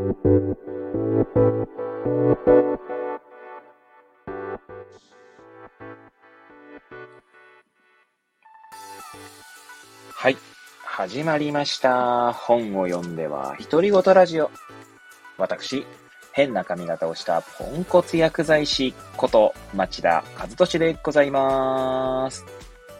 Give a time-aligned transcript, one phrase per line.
[0.00, 0.06] は
[10.30, 10.38] い。
[10.86, 12.32] 始まりました。
[12.32, 14.50] 本を読んでは、独り言ラジオ。
[15.36, 15.84] 私、
[16.32, 22.46] 変な髪型をしたポンコツ薬剤師こと町田和俊でございます。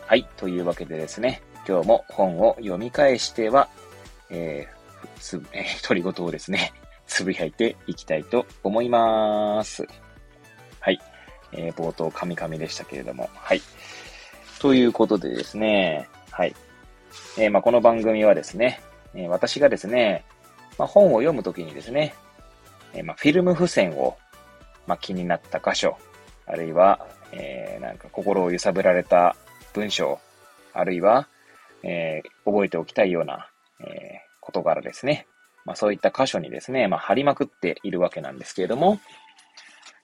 [0.07, 0.29] はい。
[0.37, 3.71] というわけでですね、今日も本を読み返しては、
[4.29, 6.75] えー、つ、えー、独り言をですね、
[7.21, 9.87] つぶやいていきたいと思います。
[10.81, 10.99] はい。
[11.53, 13.61] えー、冒頭、カミカミでしたけれども、はい。
[14.59, 16.57] ということでですね、はい。
[17.37, 18.81] えー、まあ、この番組はですね、
[19.15, 20.25] えー、私がですね、
[20.79, 22.15] まあ、本を読むときにですね、
[22.95, 24.17] え、まあ、フィルム付箋を、
[24.87, 25.99] ま、気になった箇所、
[26.47, 29.37] あるいは、え、なんか心を揺さぶられた
[29.75, 30.19] 文章、
[30.73, 31.29] あるいは、
[31.83, 35.27] え、覚えておきたいような、え、事柄ですね。
[35.65, 39.01] まあ、そういった箇所にですね、まあ、貼りまくっているわけなんですけれども、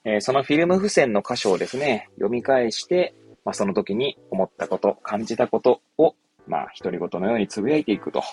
[0.05, 6.15] えー、そのフィルム付箋の箇所をですね、読み返して、まあ、その時に思ったこと、感じたことを
[6.47, 8.25] まあ、独り言のように呟いていくと、ま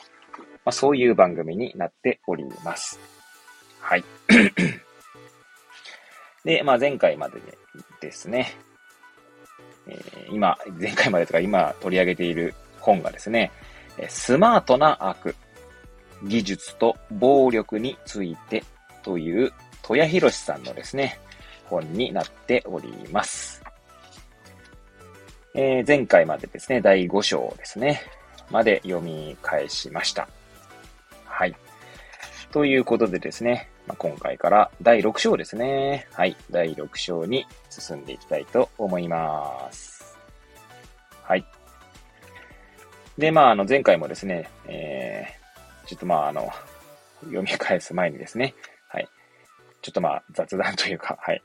[0.66, 3.00] あ、そういう番組になっております。
[3.80, 4.03] はい。
[6.45, 7.42] で、まあ、前回まで
[8.02, 8.53] ですね、
[9.88, 13.52] えー、今、前回までとか今取り上げている本がですね、
[14.08, 15.36] スマートな悪、
[16.24, 18.64] 技術と暴力について
[19.04, 21.20] という、戸谷博さんのですね、
[21.66, 23.64] 本になっております。
[25.56, 28.02] えー、前回までですね、第5章ですね、
[28.50, 30.28] まで読み返しました。
[31.26, 31.56] はい。
[32.52, 36.08] ということでですね、まあ、今回から第6章ですね。
[36.14, 36.38] はい。
[36.50, 40.18] 第6章に進んでいきたいと思います。
[41.24, 41.46] はい。
[43.18, 45.42] で、まあ、あの、前回もですね、えー、
[45.86, 46.50] ちょっとまあ、あの、
[47.22, 48.53] 読み返す前にですね、
[48.89, 49.08] はい。
[49.81, 51.42] ちょっとまあ、雑談というか、はい。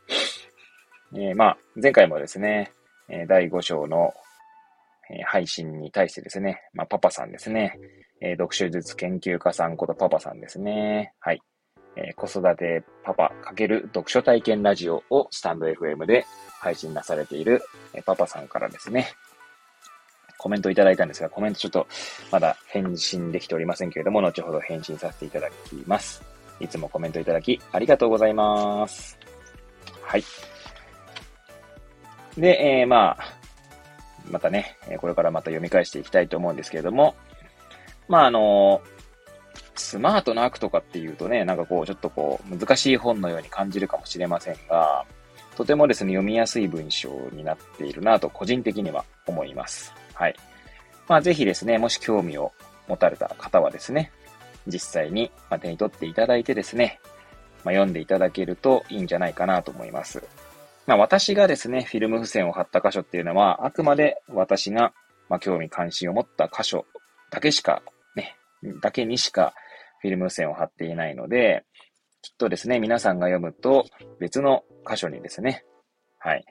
[1.14, 2.72] えー、まあ、前回もですね、
[3.08, 4.12] え第5章の、
[5.10, 7.78] え配信に対してですね、まあ、パパさんですね、
[8.20, 11.14] え読書術研究家さんことパパさんですね。
[11.20, 11.40] はい。
[11.96, 16.26] え子育てパパ×読書体験ラジオをスタンド FM で
[16.60, 17.62] 配信なされている、
[17.94, 19.08] えパパさんからですね、
[20.38, 21.86] コメントいただいたんですが、コメントちょっと
[22.30, 26.22] まだ返信できておりませんけれども、後ほど返信させていただきます。
[26.60, 29.18] いつもコメントいただきありがとうございます。
[30.02, 30.24] はい。
[32.38, 33.18] で、えー、まあ、
[34.30, 37.14] またね、これからまた読み返していきたいと思うんですけれども、
[38.08, 38.80] まあ、あの
[39.78, 45.04] スマートな悪とかっていうとね、なんかこう、ちょっとこう、難しい本のように感じるかもしれませんが、
[45.56, 49.94] とてもですね、読みやすい文章になっているなと、個人的には思います。
[50.18, 50.34] はい。
[51.06, 52.52] まあ、ぜひですね、もし興味を
[52.88, 54.10] 持たれた方はですね、
[54.66, 55.30] 実際に
[55.60, 56.98] 手に取っていただいてですね、
[57.64, 60.24] まあ、読んでいただけるといいんじゃないかなと思います。
[60.86, 64.92] まあ、私がですね、フィルム付箋を貼った箇所っていうのは、あくまで私が、
[65.28, 66.84] まあ、興味関心を持った箇所
[67.30, 67.82] だけしか、
[68.16, 68.36] ね、
[68.82, 69.54] だけにしか
[70.00, 71.64] フィルム付箋を貼っていないので、
[72.22, 73.86] きっとですね、皆さんが読むと
[74.18, 75.64] 別の箇所にですね、
[76.18, 76.44] はい、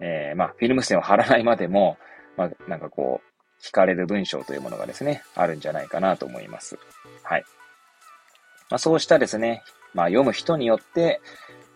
[0.00, 1.96] えー、まあ、フィルム付箋を貼らないまでも、
[2.36, 6.78] まあ、なんかこう、惹かれる文章というものがですね、あるんじゃないかなと思います。
[7.22, 7.44] はい。
[8.70, 9.62] まあ、そうしたですね、
[9.94, 11.20] まあ、読む人によって、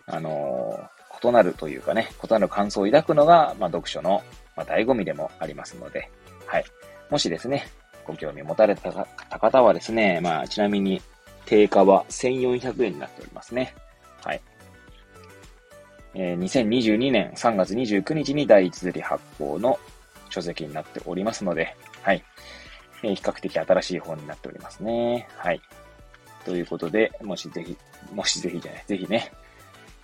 [0.05, 4.21] あのー異なるというかね、異なる感想を抱くのが、まあ、読書の、
[4.55, 6.09] まあ、醍醐味でもありますので、
[6.45, 6.65] はい。
[7.09, 7.67] もしですね、
[8.05, 9.07] ご興味持たれた
[9.39, 11.01] 方はですね、まあ、ちなみに、
[11.45, 13.73] 定価は1400円になっておりますね。
[14.23, 14.41] はい。
[16.13, 19.79] えー、2022年3月29日に第一釣り発行の
[20.37, 22.23] 書籍になっておりますので、はい。
[23.03, 25.27] えー、比較的新しい本になっておりますね。
[25.37, 25.61] はい。
[26.45, 27.75] ということで、もしぜひ、
[28.13, 29.31] もしぜひじゃない、ぜひね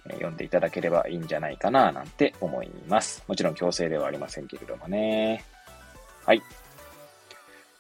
[0.08, 3.24] え、読んでいただければいいんじゃないかな、なんて思います。
[3.28, 5.44] もちろん強制ではありませんけれどもね。
[6.26, 6.42] はい。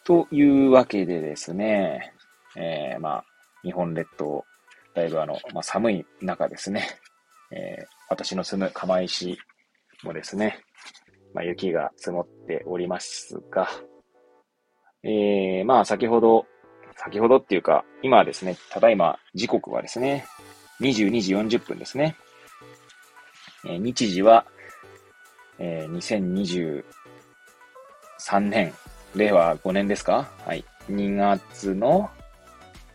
[0.03, 2.13] というわけでですね、
[2.55, 3.25] えー、まあ、
[3.63, 4.45] 日本列島、
[4.93, 6.87] だいぶあの、まあ、寒い中ですね、
[7.51, 9.37] えー、私の住む釜石
[10.03, 10.59] もですね、
[11.33, 13.67] まあ、雪が積もっておりますが、
[15.03, 16.45] えー、まあ、先ほど、
[16.95, 20.25] 先ほどっていうか、今ですね、ただいま時刻はですね、
[20.79, 22.15] 22時40分ですね。
[23.65, 24.45] えー、日時は、
[25.59, 26.83] えー、
[28.19, 28.73] 2023年、
[29.15, 30.29] 令和5年ですか？
[30.45, 30.65] はい。
[30.89, 32.09] 2月の、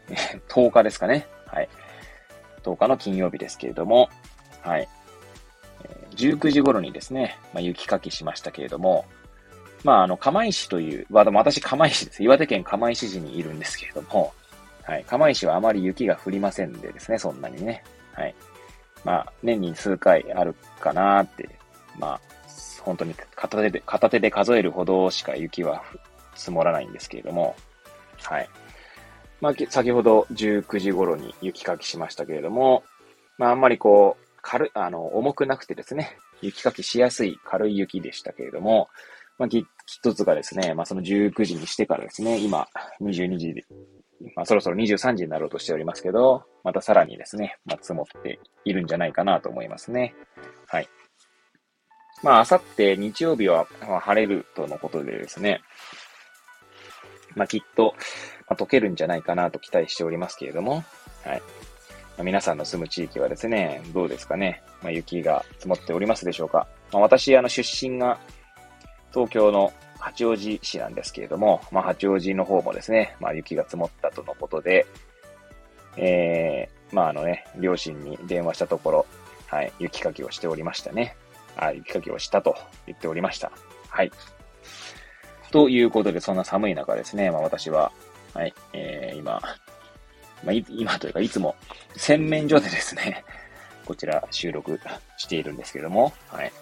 [0.08, 1.26] えー、10日ですかね。
[1.46, 1.68] はい。
[2.62, 4.08] 10日の金曜日ですけれども、
[4.62, 4.88] はい。
[6.18, 9.06] 19時頃にですね、まあ、雪かきしましたけれども、
[9.84, 12.22] まあ、あの、釜石という、まあ、私釜石です。
[12.22, 14.32] 岩手県釜石市にいるんですけれども、
[14.82, 15.04] はい。
[15.04, 17.84] 釜石はあまり雪が降りませんでですね、そんなにね。
[18.12, 18.34] はい。
[19.04, 21.48] まあ、年に数回あるかなって、
[21.98, 22.20] まあ、
[22.82, 25.84] 本当に片手で、片手で数えるほどしか雪は
[26.34, 27.54] 積もらないんですけれども、
[28.22, 28.48] はい。
[29.40, 32.82] まあ、先ほど19時頃に雪かきしましたけれども、
[33.36, 38.88] まあ、あんまりこう、軽い、あの、重くなくてですね、雪かきしやすい軽い雪でしたけれども、
[39.36, 39.48] まあ、
[39.84, 42.66] 一つがですね、まあ、その19時にしてからですね、今、
[43.02, 43.54] 22時、
[44.34, 50.14] まあ、そろそろ23時になろうとしておりますけど、またさらにですね、まあ、積もっているんじゃないかなと思いますね。
[50.66, 50.88] はい。
[52.22, 53.66] まあ、あさって日曜日は
[54.00, 55.60] 晴れるとのことでですね、
[57.36, 57.94] まあ、きっと、
[58.48, 60.84] まあ、溶けるんじゃないかなと期待しておりますけれども、
[61.22, 61.42] はい。
[62.18, 64.62] ま、皆さんの住む地域はですね、どうですかね。
[64.82, 66.66] まあ、雪が積もっておりますでしょうか。
[66.92, 68.18] まあ、私、あの、出身が
[69.12, 74.86] 東京の八王子市なんですけれども、まあ、八王子の方もですね、まあ、雪が積もったとのことで、
[75.96, 79.06] えー、まあ、あのね、両親に電話したところ、
[79.46, 81.16] はい、雪かきをしておりましたね。
[81.56, 82.56] あ、雪かきをしたと
[82.86, 83.52] 言っておりました。
[83.88, 84.10] はい。
[85.52, 87.92] ということで、そんな寒い中ですね、まあ、私は、
[88.34, 89.40] はい、えー、今、
[90.44, 91.56] まあ、今というか、いつも
[91.96, 93.24] 洗面所でですね、
[93.84, 94.78] こちら収録
[95.16, 96.52] しているんですけども、はい。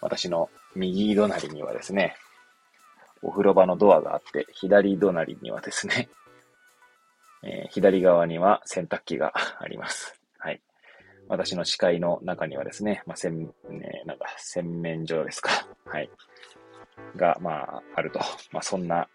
[0.00, 2.16] 私の右隣にはですね、
[3.22, 6.08] お風呂場のドアがあって、左隣にはですね、
[7.42, 10.20] えー、左側には洗濯機が あります。
[10.38, 10.60] はい。
[11.28, 13.34] 私の視界の中にはですね、まあ、洗、
[13.70, 15.66] ね、なんか洗面所ですか。
[15.86, 16.10] はい。
[17.16, 18.20] が、まあ、あると。
[18.52, 19.08] まあ、そんな、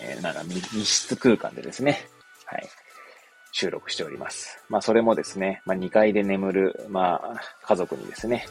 [0.00, 2.08] えー、なんか密室空間でですね、
[2.46, 2.68] はい。
[3.52, 4.58] 収録しております。
[4.68, 8.46] まあ、それもですね、まあ、2階で眠る、まあ、家族にですね、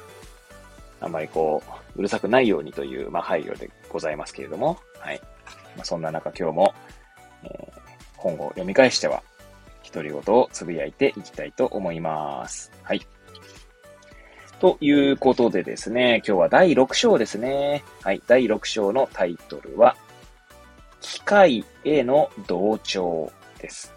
[1.01, 1.61] あんまりこ
[1.95, 5.21] う、うるさくないようにという、まあ、配慮でございますけれども、はい。
[5.75, 6.73] まあ、そんな中今日も、
[7.43, 7.79] えー、
[8.15, 9.21] 本を読み返しては、
[9.93, 12.71] 独り言をつぶやいていきたいと思います。
[12.83, 13.01] はい。
[14.61, 17.83] ということでですね、今日は第6章ですね。
[18.01, 18.21] はい。
[18.25, 19.97] 第6章のタイトルは、
[21.01, 23.29] 機械への同調
[23.63, 23.95] です。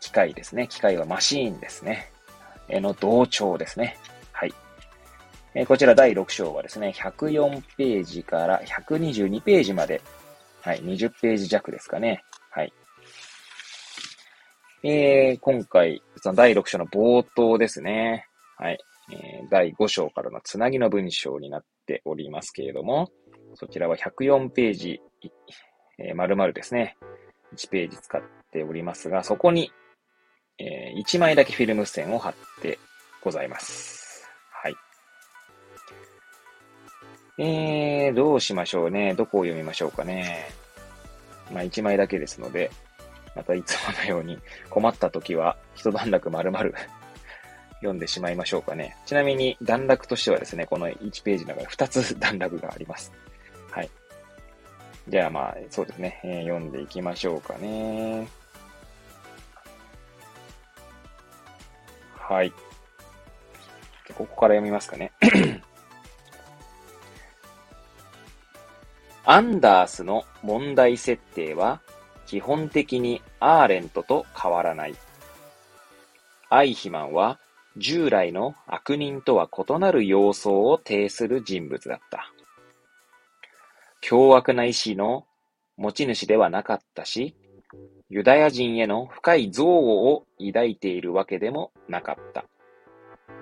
[0.00, 0.68] 機械ですね。
[0.68, 2.12] 機械はマシーンですね。
[2.68, 3.96] への同調ですね。
[4.32, 4.54] はい
[5.54, 10.02] えこちら第6章はですね、104ページから122ページまで、
[10.62, 12.24] はい、20ページ弱ですかね。
[12.50, 12.72] はい。
[14.82, 18.26] えー、今回、その第6章の冒頭ですね。
[18.58, 18.78] はい。
[19.12, 23.12] えー、第5章からのつなぎの文章になっておりますけれども、
[23.54, 25.00] そちらは104ページ、
[25.98, 26.96] えー、丸々ですね。
[27.54, 28.22] 1ページ使っ
[28.54, 29.72] ておりますが、そこに、
[30.58, 32.78] えー、1枚だけフィルム線を貼って
[33.20, 34.24] ございます。
[34.62, 34.76] はい
[37.38, 39.14] えー、どうしましょうね。
[39.14, 40.46] どこを読みましょうかね。
[41.52, 42.70] まあ、1枚だけですので、
[43.34, 44.38] またいつものように
[44.70, 46.70] 困った時は一段落丸々
[47.82, 48.96] 読んでしまいましょうかね。
[49.04, 53.12] ちなみに段落としてはですね、この1ページの中で2つ段落があります。
[53.72, 53.90] はい。
[55.08, 58.28] じゃあまあ、そうですね、えー、読んでいきましょうかね。
[62.26, 62.52] はい。
[64.16, 65.12] ここから読みますかね。
[69.26, 71.82] アンダースの問題設定は
[72.26, 74.94] 基本的にアーレントと変わらない。
[76.48, 77.38] アイヒマンは
[77.76, 82.32] 従来の悪人とは異なる様相を呈する人物だった。
[84.00, 85.26] 凶悪な意志の
[85.76, 87.34] 持ち主ではなかったし、
[88.10, 92.44] ユダヤ人への深い憎悪を抱いているわけでもなかった。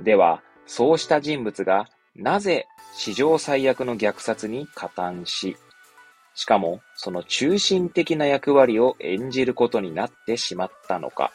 [0.02, 5.56] では、そうした人物がなぜ史上最悪の虐殺に加担し、
[6.34, 11.30] しかも、その中心的な役割を演じることになってしまったのか。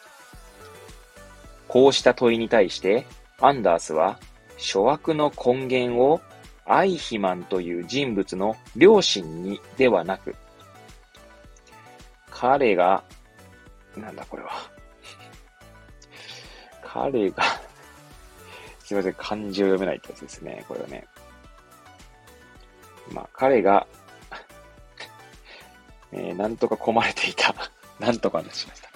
[1.68, 3.06] こうした問いに対して、
[3.40, 4.18] アンダースは、
[4.56, 6.20] 諸悪の根源を
[6.66, 10.34] アイヒマンという人物の両親にではなく、
[12.30, 13.04] 彼が、
[14.00, 14.50] なんだこれは。
[16.82, 17.44] 彼が
[18.84, 21.06] すいません、漢字を読めないってやつですね、これはね。
[23.12, 23.86] まあ、彼が
[26.12, 27.54] えー、なんとか込まれていた。
[28.00, 28.88] なんとかしました。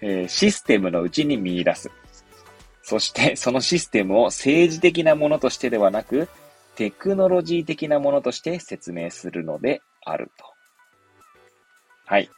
[0.00, 1.90] えー、システムのうちに見出す。
[2.82, 6.28] そして、そのシステムを政治的なものとしてではなく、
[6.74, 10.44] テクノロジー的なものとして説明するのであると。
[12.06, 12.30] はい。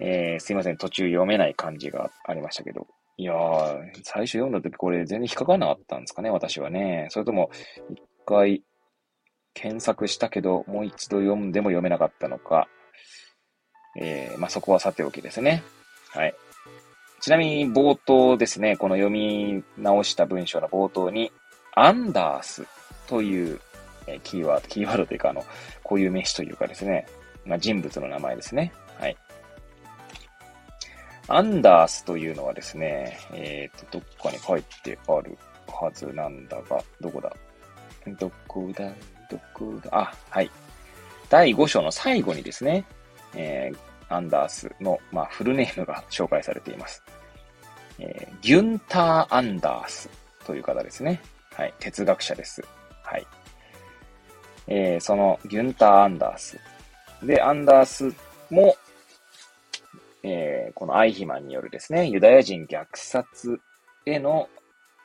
[0.00, 0.76] えー、すいません。
[0.76, 2.86] 途中読めない漢字がありましたけど。
[3.16, 7.08] いやー、最初読んだ時これ全然引っかかんなかったんですかね、私はね。
[7.10, 7.50] それとも、
[7.90, 8.62] 一回
[9.52, 12.66] 検索したけど、もう一度読んでも読めなかったのか。
[13.98, 15.62] えー、まあ、そこはさておきですね。
[16.10, 16.34] はい。
[17.20, 21.30] ちなみに冒頭ですね、この読み直した文章の冒頭に、
[21.74, 22.64] アンダース
[23.06, 23.60] という、
[24.06, 25.44] えキーワード、キーワードというか、あの、
[25.82, 27.06] こういう名詞というかですね、
[27.44, 28.72] まあ、人物の名前ですね。
[31.32, 37.32] アンダースというのはですね、えっ、ー、と、どっかに書いてあるはずなんだが、どこだ？
[38.18, 38.84] どこだ？
[39.30, 39.90] どこだ？
[39.92, 40.50] あ、はい。
[41.28, 42.84] 第5章の最後にですね、
[43.34, 47.02] えー、アンダースの、まあ、フルネームが紹介されています。
[48.00, 50.10] えー、ギュンター・アンダース
[50.44, 51.20] という方ですね。
[51.52, 51.74] はい。
[51.78, 52.60] 哲学者です。
[53.04, 53.26] はい。
[54.66, 56.58] えー、そのギュンター・アンダース。
[57.22, 58.12] で、アンダース
[58.50, 58.74] も、
[60.22, 63.60] えー、このアイヒマンによるですね、ユダヤ人虐殺
[64.06, 64.48] への、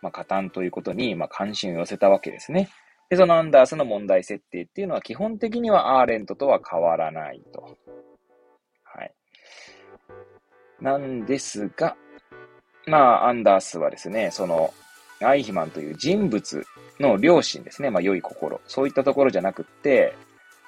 [0.02, 2.70] まあ、加担ということに、まあ、関心を寄せたわけですね。
[3.10, 7.78] で、そのアンダースの問題設定っていうのは基本的にはアーレントとは変わらないと。
[8.84, 9.14] はい。
[10.82, 11.96] なんですが、
[12.88, 14.74] まあ、アンダースはですね、その、
[15.22, 16.66] アイヒマンという人物
[17.00, 18.60] の良心ですね、まあ、良い心。
[18.68, 20.14] そういったところじゃなくって、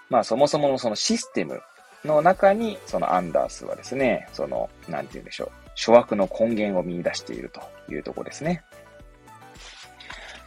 [0.10, 1.62] まあ、そもそものそのシステム
[2.08, 7.62] の中に、そのアンダースはですね、その、なんて言うんでしょう、諸悪の根源を見出していると
[7.92, 8.64] いうところですね。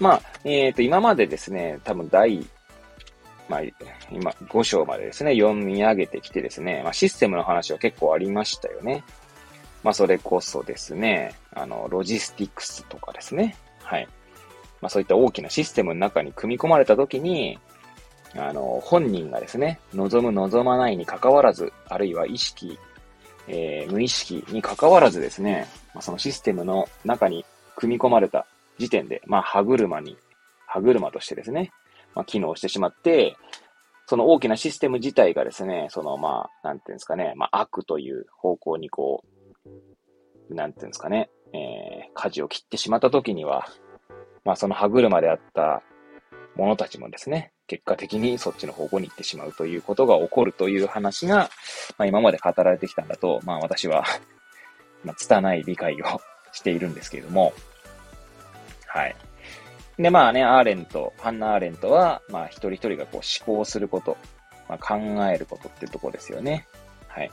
[0.00, 2.45] まあ、えっ、ー、と、今までですね、多分第、
[3.49, 3.61] まあ、
[4.11, 9.05] 今、5章までですね、読み上げてきてですね、まあ、システムの話は結構ありましたよね。
[9.83, 13.57] まあ、それこそですね、あの、ロジスティクスとかですね。
[13.83, 14.09] はい。
[14.81, 17.59] まあ、そういった大きなシステムの中に組み込まれたときに、
[18.37, 22.78] あの、本人がですね、望む望まないに関わらず、あるいは意識、
[23.49, 27.44] えー、無意識に関わらずですね、まあ、そのシステムの中に
[27.76, 28.46] 組み込まれた
[28.78, 30.16] 時点で、まあ、歯車に、
[30.66, 31.72] 歯車としてですね、
[32.14, 33.37] まあ、機能してしまって、
[34.06, 39.25] その大きなシステム自体がですね、その、まあ、なんていうんですかね、まあ、悪という方向にこ
[40.49, 43.66] う、なんていうんですかね、えー、舵を切ってしまった時には、
[44.44, 45.82] まあ、その歯車であった
[46.57, 51.50] 者たちもですね、結果的にそっちの方向に行ってしまうということが起こるという話が、
[51.97, 54.04] まあ、今まで語られてきたんだと、まあ、私は
[55.04, 56.21] まあ、拙い理解を
[56.52, 57.52] しているんですけれども、
[58.87, 59.16] はい。
[59.99, 64.16] で、まあね、アーレント、ハンナ・アーレントは、まあ一人一人がこう思考すること、
[64.69, 66.66] まあ、考えることっていうところですよね。
[67.09, 67.30] はい。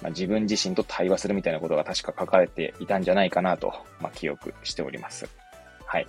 [0.00, 5.28] まあ、自分自身と対話するみたいなことが確か書かれていたんじゃないかなと、まあ、記憶しております。
[5.86, 6.06] はい。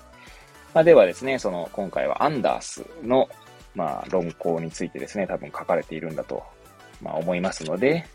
[0.73, 3.29] まあ、ではですね、その、今回はアンダースの、
[3.75, 6.43] まあ、論考についてですね、多分書かれているんだと、
[7.01, 8.05] まあ、思いますので、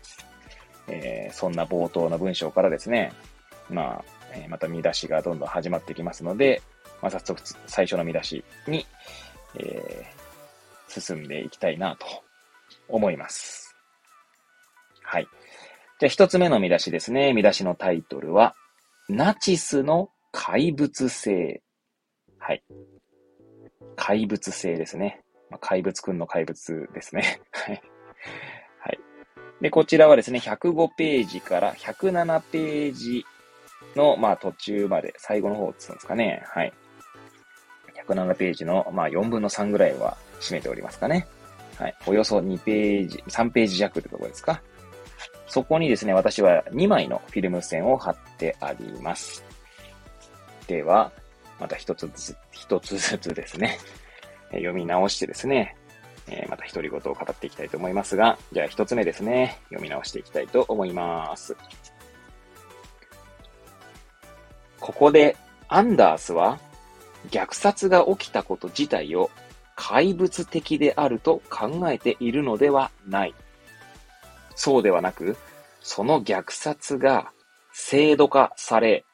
[0.87, 3.13] えー、そんな冒頭の文章からですね、
[3.69, 6.61] まあ、えまた見出しがどんどん始まってきますので、
[7.01, 8.85] まあ、早速最初の見出しに、
[9.55, 12.05] えー、進んでいきたいなと
[12.87, 13.75] 思います。
[15.01, 15.27] はい。
[15.99, 17.33] じゃあ一つ目の見出しですね。
[17.33, 18.55] 見出しのタイトルは、
[19.07, 21.61] ナチスの怪物性。
[22.39, 22.63] はい。
[23.95, 25.21] 怪物性ですね。
[25.49, 27.41] まあ、怪物くんの怪物ですね。
[27.51, 27.81] はい。
[28.79, 28.99] はい。
[29.61, 33.25] で、こちらはですね、105ページから107ページ
[33.95, 36.43] の、まあ、途中まで、最後の方ってうんですかね。
[36.45, 36.73] はい。
[38.07, 41.27] 107ページの、まあ、4分の3ぐらいは占めておりますかね。
[41.77, 41.95] はい。
[42.07, 44.61] およそ2ページ、3ページ弱ってところですか。
[45.47, 49.43] そこにですね、私は2枚のフィルム線を貼ってあります。
[50.67, 51.11] では、
[51.59, 53.79] また一つずつ、一つずつですね、
[54.51, 55.75] 読み直してですね、
[56.27, 61.55] えまた独り言を語っていきたいと思いますが、じゃあ一つ目ですね、読み直していきたいと思います。
[64.79, 65.35] ここで
[65.67, 66.59] アンダースは
[67.29, 69.29] 虐殺が起きたこと自体を
[69.75, 73.35] 怪物的であると考えているのではない。
[74.55, 75.37] そうではなく、
[75.81, 77.31] その虐殺が
[77.71, 79.05] 制度化され、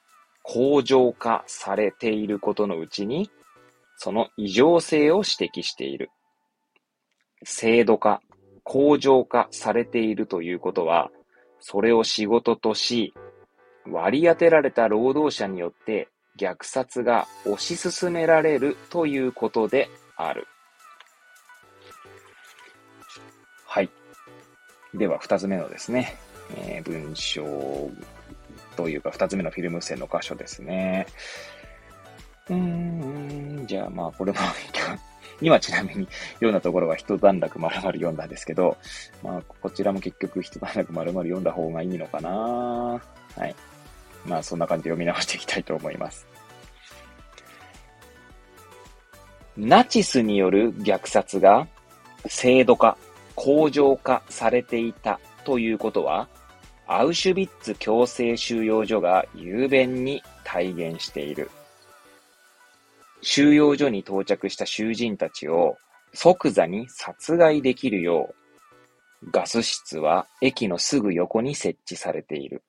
[0.47, 3.31] 向上化されていることのうちに、
[3.97, 6.11] その異常性を指摘している。
[7.43, 8.21] 制度化、
[8.63, 11.09] 向上化されているということは、
[11.59, 13.13] それを仕事とし、
[13.87, 16.09] 割り当てられた労働者によって
[16.39, 20.47] 虐殺が推し進められるということである。
[23.65, 23.89] はい。
[24.93, 26.17] では、二つ目のですね、
[26.55, 27.43] えー、文章
[28.75, 31.07] というか、二つ目のフィルム線の箇所ですね。
[32.49, 34.37] うーん、じゃあまあ、これも
[35.41, 38.77] 今ちなみに読んだところは一段落丸々読んだんですけど、
[39.21, 43.01] まあ、こちらも結局一段落丸々読んだ方がいいのかなは
[43.45, 43.55] い。
[44.25, 46.27] まあそんな感じで読み直していきたいと思います。
[49.57, 51.67] ナチスによる虐殺が
[52.27, 52.97] 制度化、
[53.35, 56.27] 向上化されていたということは、
[56.87, 61.49] アウシュビッツ強制収容所が雄弁に体現している。
[63.21, 65.77] 収容所に到着した囚人たちを
[66.13, 68.29] 即座に殺害できるよ
[69.23, 72.63] う、ガス室は駅のすぐ横に設置されている。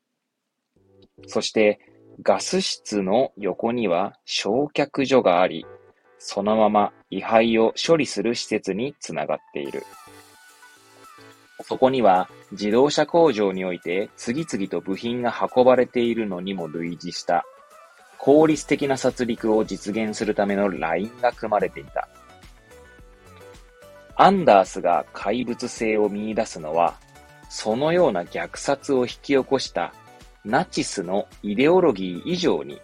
[1.26, 1.78] そして、
[2.22, 5.66] ガス室の横には焼却所があり、
[6.18, 9.82] そのまま位牌を処理する施設につながっている。
[11.62, 17.44] そこには自動車工場において次々と部品が運ばれているのにも類似した
[18.18, 22.08] 効率的な殺戮を実現するためのラインが組まれていた。
[24.16, 26.98] アンダースが怪物性を見出すのは、
[27.48, 29.92] そのような虐殺を引き起こした
[30.44, 32.80] ナチスのイデオロギー以上に、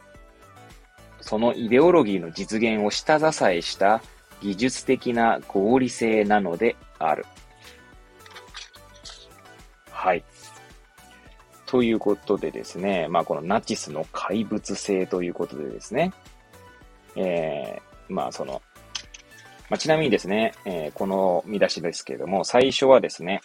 [1.21, 4.02] そのイデオロギーの実現を下支えした
[4.43, 7.25] 技術的な合理性なのである。
[10.02, 10.25] はい。
[11.64, 16.12] ということでですね、まあこのナチスの怪物性ということでですね、
[17.14, 18.61] えー、まあその、
[19.71, 23.42] まあ、ちなみにですね、えー、この見出しですけれども、最初はですね、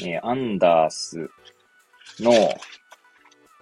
[0.00, 1.28] えー、アンダース
[2.20, 2.32] の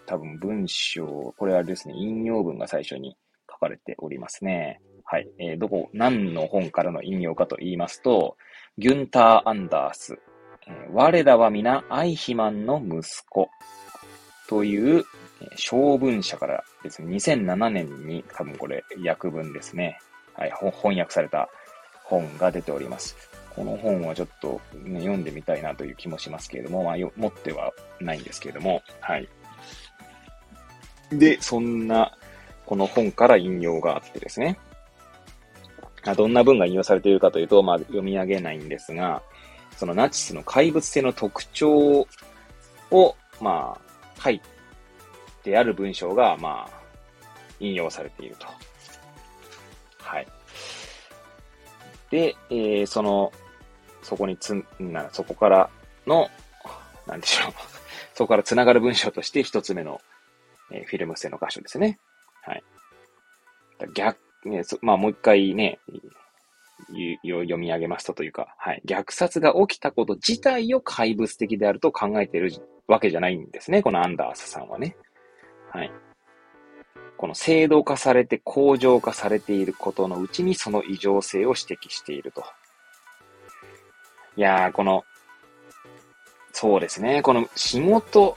[0.06, 3.16] 多分文章、これはですね、引用文が最初に
[3.50, 4.80] 書かれておりますね。
[5.04, 5.28] はい。
[5.40, 8.37] えー、どこ、何の本からの引用かと言いますと、
[8.78, 10.16] ギュンター・アンダース
[10.92, 13.50] 我らは皆アイヒマンの息子
[14.49, 15.04] という
[15.56, 19.99] 小文社からですね、2007年に多分これ訳文ですね。
[20.35, 21.49] はい、翻訳された
[22.04, 23.16] 本が出ております。
[23.54, 29.28] この本はちょっと、ね、読んでみたいなという気もしますけれども、まあ、持ってはないんですけれども、はい。
[31.11, 32.16] で、そんな、
[32.66, 34.58] この本から引用があってですね。
[36.16, 39.23] どんな文が引用されているかというと、まあ、読み上げないんですが、
[39.76, 42.06] そのナチスの怪物性の特徴
[42.90, 44.40] を、まあ、書い
[45.42, 46.76] てある文章が、まあ、
[47.61, 48.47] 引用されていると。
[49.99, 50.26] はい。
[52.10, 53.32] で、えー、その、
[54.02, 55.71] そこにつ、な、そこから
[56.06, 56.28] の、
[57.06, 57.52] なんでしょう。
[58.15, 60.00] そこから繋がる文章として一つ目の、
[60.71, 61.99] えー、フィルム性の箇所ですね。
[62.43, 62.65] はい。
[63.95, 65.80] 逆、ね、まあもう一回ね、
[67.23, 68.82] 読み上げますとというか、はい。
[68.86, 72.52] 虐殺が起きたこと自体を怪物的であると考えている
[72.86, 73.82] わけじゃないんですね。
[73.82, 74.97] このアンダースさんはね。
[75.73, 75.91] はい。
[77.17, 82.45] この制度化されて向上化されていることのうちにその異常性を指摘していると。
[84.36, 85.04] いやー、この、
[86.52, 87.23] そうですね。
[87.23, 88.36] この仕事、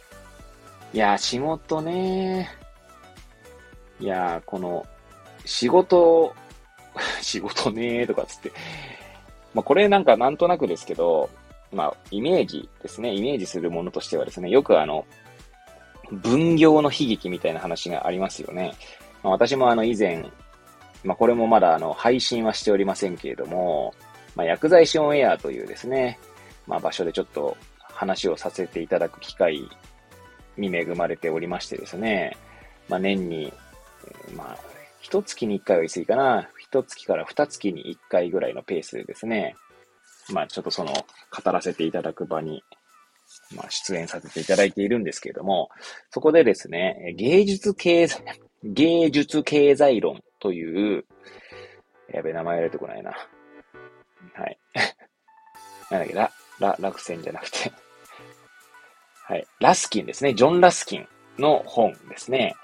[0.94, 2.50] いやー、仕事ね
[4.00, 4.86] いやー、この、
[5.44, 6.34] 仕事
[7.22, 8.52] 仕事ねーとかつって。
[9.54, 11.30] まあ、これなんかなんとなくですけど、
[11.72, 13.14] まあ、イメージですね。
[13.14, 15.06] イメージするものとしてはですね、よくあの、
[16.12, 18.74] 分業の悲劇みたいな話がありますよね。
[19.24, 20.26] まあ、私もあの以前、
[21.04, 23.94] まあ、これもまだあの配信はしておりませんけれども、
[24.36, 26.20] まあ、薬剤師オンエアというですね、
[26.68, 29.70] まあ、場所でちょっと話をさせていただく機会
[30.58, 32.38] に恵まれておりましてですね、
[32.88, 33.54] まあ、年に、
[34.36, 34.58] まあ、
[35.02, 36.50] 一月に一回は言い過ぎかな。
[36.72, 39.56] 一月から二月に一回ぐらいのペースでですね、
[40.32, 42.64] まあちょっとその語らせていただく場に、
[43.56, 45.70] まあ出演させていただいているんですけれども、
[46.12, 48.24] そこでですね、芸術経済、
[48.64, 51.06] 芸術経済論という、
[52.14, 53.12] やべ、名前出てこないな。
[53.12, 54.60] はい。
[55.90, 57.72] なんだっけ、ラ、ラ、落選じゃなくて
[59.24, 59.48] はい。
[59.60, 60.34] ラスキンですね。
[60.34, 61.08] ジョン・ラスキン
[61.40, 62.56] の本ですね。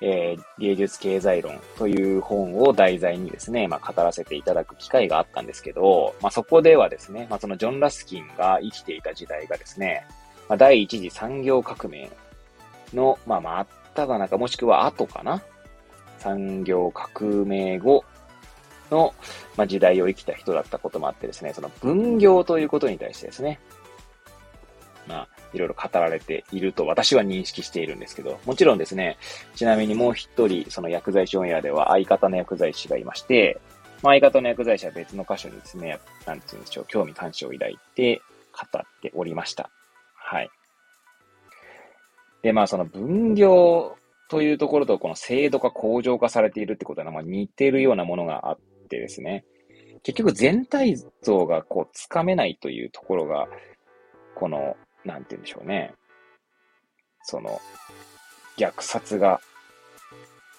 [0.00, 10.06] えー、芸術経済論という本を題材にですね、まあ、語らせていただく機会があったんですけど、まあ、そこではですね、まあ、そのジョン・ラスキンが生きていた時代がですね、
[10.48, 12.10] まあ、第一次産業革命
[12.92, 15.42] の、まあ、真っ只中、もしくは後かな
[16.18, 18.04] 産業革命後
[18.90, 19.14] の、
[19.56, 23.60] まあ、時代を生きた人だったこともあってですね、その分業ということに対してですね、
[25.56, 29.16] いろいろ語られていると私は認識しているんですけど、もちろんですね、
[29.54, 33.58] ちなみにもう一人、その薬剤師オンエアでは相方の薬剤師がいまして、
[34.02, 38.20] まあ、相方の薬剤師は別の箇所にですね、なんて言うんでしょう、興味関心を抱いて
[38.52, 39.70] 語っておりました。
[40.14, 40.50] はい。
[42.42, 43.96] で、まあ、その分業
[44.28, 49.44] というところとこの制度化、向上化されているってことは、まあ、似てるようなものがあってですね、
[50.02, 53.48] 結局全体像がこう、つかめないというところが、
[54.36, 55.94] このなんて言うんでしょうね。
[57.22, 57.60] その、
[58.56, 59.40] 虐殺が、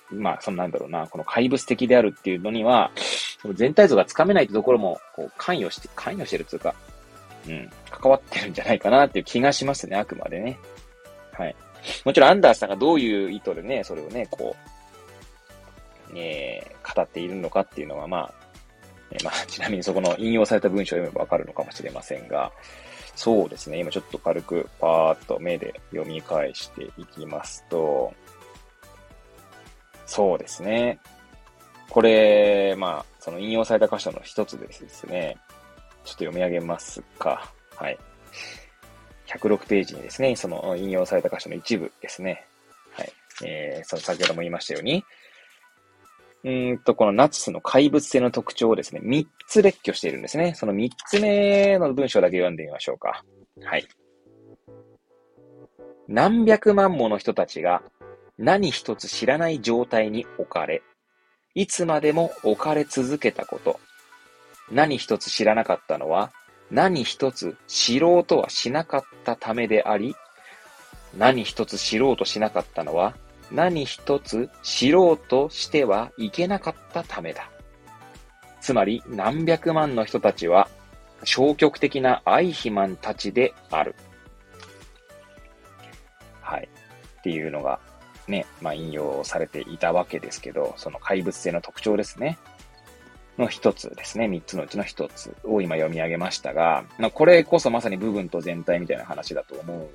[0.09, 2.91] まあ、そのなんだろうな、この怪物的であるっていうのには、
[3.53, 6.73] 全体像がつかめないってところも、こう、関与して、関与してるっていうか、
[7.47, 10.57] うん、関わってるんじゃないかなっていう気がしますね、あくまでね。
[11.33, 11.55] はい。
[12.03, 18.33] もちろんアンダーさんがどういう意図でね、それをね、こう、えー、語っているのかっていうのは、まあ、
[19.11, 22.51] えー、まあ、 ちなみにそこの引用された文章を読めばわかるのかもしれませんが、
[23.17, 28.13] そうですね、今ちょっと軽くパーッと目で読み返していきますと、
[30.05, 30.99] そうですね。
[31.89, 35.35] これ、まあ、その引用された箇所の一つですね。
[36.05, 37.51] ちょっと読み上げますか。
[37.75, 37.97] はい。
[39.25, 42.45] 106ページにですね、その引用された箇所の一部ですね。
[42.91, 43.11] はい。
[43.43, 45.03] えー、その先ほども言いましたように、
[46.47, 50.53] うんと、このナチスの怪物性の特徴をですね、3つ列挙しているんですね。
[50.55, 53.25] その3つ目の文章だけ読んでみましょうか。
[53.61, 53.85] はい。
[56.07, 57.83] 何百万もの人たちが
[58.37, 60.83] 何一つ知らない状態に置かれ、
[61.53, 63.77] いつまでも置かれ続けたこと。
[64.71, 66.31] 何一つ知らなかったのは、
[66.71, 70.15] 何一つ知ろうとはしなかったためであり、
[71.17, 73.17] 何一つ知ろうとしなかったのは、
[73.51, 77.49] 何一つ知ろうとしてはいけなかったためだ。
[78.61, 80.67] つまり、何百万の人たちは、
[81.23, 83.95] 消極的な愛肥満たちである。
[86.41, 86.69] はい。
[87.19, 87.79] っていうのが、
[88.27, 92.37] ね、まあ、引用されていたわけですけど、その怪物性の特徴ですね。
[93.37, 94.27] の一つですね。
[94.27, 99.87] 三つのうちの一つを今読み上げましたが、まあ、これこそまさに部分と全体みたいな話だと思うん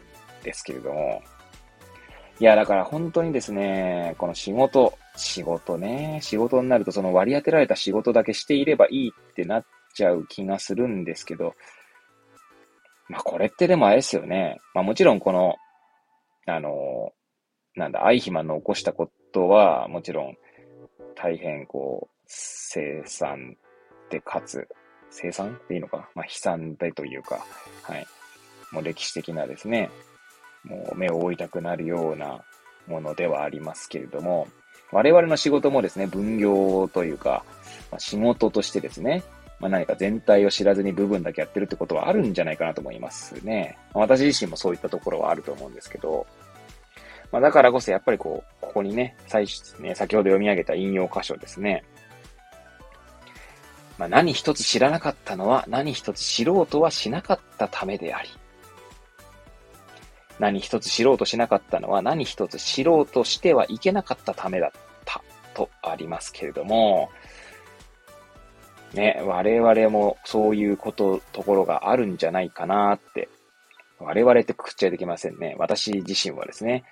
[0.45, 1.23] ですけれども、
[2.43, 11.55] いや、だから本当にですね、この仕事、仕事ね、仕事になるとその割り当てられた仕事だけしていればいいってなっちゃう気がするんですけど、
[13.09, 14.59] まあこれってでもあれですよね。
[14.75, 15.55] まあもちろんこの、
[16.49, 17.13] あの、
[17.77, 20.37] なんだ、アイヒマンの起こしたことは、もちろん
[21.15, 23.57] 大変こう、生産
[24.11, 24.67] でかつ、
[25.11, 27.47] 生産でいいのかまあ悲惨でというか、
[27.85, 28.05] はい。
[28.73, 29.93] もう歴史的なですね、
[30.65, 32.41] もう目を覆いたくなるような
[32.87, 34.49] ものではありますけれども、
[34.93, 37.45] 我々の仕事もですね、分業というか、
[37.91, 39.23] まあ、仕事としてですね、
[39.59, 43.79] まあ、何か全体を知らずに部分だけやってるってことはあるんじゃないかなと思いますね。
[43.95, 46.27] 私自身もそういったところはあると思うんですけど、
[47.31, 51.85] まあ、だからこそやっぱりこう、ここにね、最初ね、先ほど読み上げた引用箇所ですね。
[53.99, 58.29] まあ、何一つ知らなかったのは何一つ知ろうとはしなかったためであり、
[60.39, 64.71] 何一つ知ろうとしなかったのは何一つ知ろうとしてはいけなかったためだっ
[65.05, 65.23] た
[65.55, 67.11] とありますけれども、
[68.95, 73.29] ね、我々もそういうこと、ところがあるんじゃないかなって、
[73.99, 75.55] 我々ってくっちゃいできませんね。
[75.59, 76.85] 私自身はですね、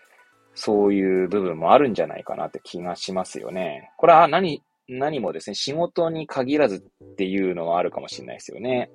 [0.55, 3.91] そういう部分もあるんじゃないかなって気がしますよね。
[3.97, 8.91] これは何、何もですね、仕事に限らずっていうのはあるかもしれないですよね。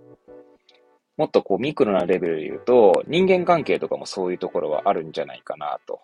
[1.18, 6.02] もっとこうミクロなレベルで言うと、人間関係とかもそういうところはあるんじゃないかなと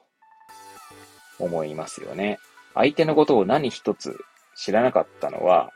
[1.40, 2.40] 思いますよね。
[2.74, 4.18] 相手のことを何一つ
[4.56, 5.72] 知らなかったのは、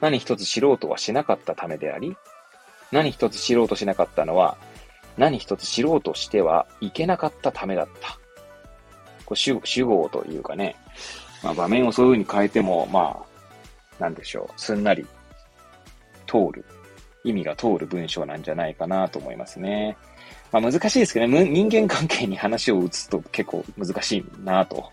[0.00, 2.16] 何一つ知ろうとはしなかったためであり、
[2.90, 4.56] 何一つ知ろうとしなかったのは、
[5.16, 8.18] 何一つ知ろうとしてはいけなかったためだった。
[9.24, 10.76] こう主主語というかね、
[11.42, 13.24] まあ、場面をそういう風に変えても、ま
[13.98, 15.06] あ、なんでしょう、すんなり
[16.26, 16.64] 通る
[17.24, 19.96] 意味が通る文章なんじゃないかなと思いますね。
[20.50, 24.90] まあ難しいですけどね、人間関係に話を移すと結構難しいなと。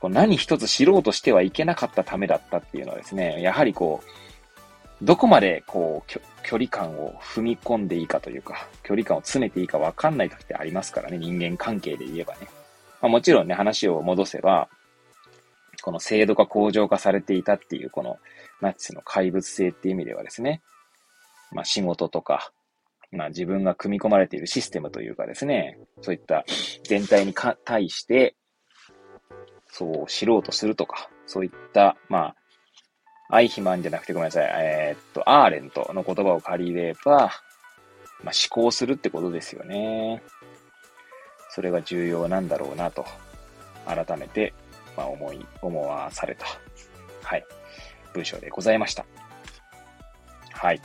[0.00, 12.48] こう何一つ知ろうとしてはいけなかったためだったっていうのはですね、やはりこう、どこまでこう、距離感を踏み込んでいいかというか、距離感を詰めていいかわかんない時ってありますからね、人間関係で言えばね。
[13.00, 14.68] まあ、もちろんね、話を戻せば、
[15.82, 18.18] この制度が向上化されていたっていう、この
[18.60, 20.60] ナチスの怪物性っていう意味ではですね、
[21.52, 22.52] まあ、仕事とか、
[23.12, 26.44] まあ、自分が組み込まれているシステムというかですね、そういった
[26.84, 28.36] 全体にか対して、
[29.66, 32.34] そう知ろうとするとか、そういった、ま
[33.28, 37.30] あ、アイヒマンじゃなくてごめんなさい、えー、っと、アーレントの言葉を借りれば、
[38.22, 40.22] まあ、思考するってことですよね。
[41.50, 43.04] それが重要なんだろうなと、
[43.86, 44.52] 改めて、
[44.96, 46.46] まあ、思い、思わされた、
[47.22, 47.44] はい、
[48.12, 49.04] 文章でございました。
[50.52, 50.80] はい。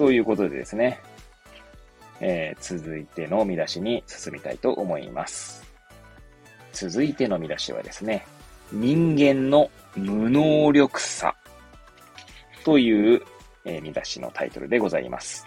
[0.00, 0.98] ということでですね、
[2.20, 5.62] えー、続いての見出しに進みたいと思います。
[6.72, 8.24] 続いての見出しはですね、
[8.72, 11.36] 人間の無能力さ
[12.64, 13.20] という、
[13.66, 15.46] えー、見出しのタイトルでございます。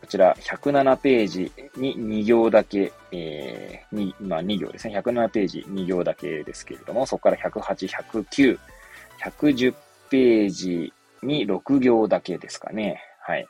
[0.00, 4.98] こちら107ページに2行だけ、えー、に、まあ2行ですね。
[4.98, 8.58] 107ページ2行だけですけれども、そこから108、109、
[9.20, 9.74] 110
[10.10, 13.00] ページに6行だけですかね。
[13.22, 13.46] はい。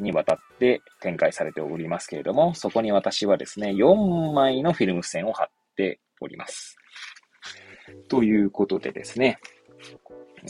[0.00, 6.76] にわたって展開されておりますけれども、そこに私はですね、4枚のフィルム線を貼っております。
[8.08, 9.38] ということでですね、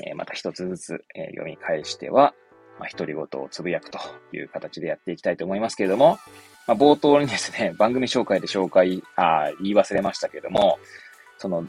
[0.05, 2.35] え、また一つずつ、え、読み返しては、
[2.79, 3.99] まあ、独り言をつぶやくと
[4.33, 6.19] いう形でやっていきたいと思いますけれども、
[6.67, 10.79] まあ、冒頭にですね、番組紹介で紹介、あ言い忘れましたけれども、
[11.39, 11.67] その、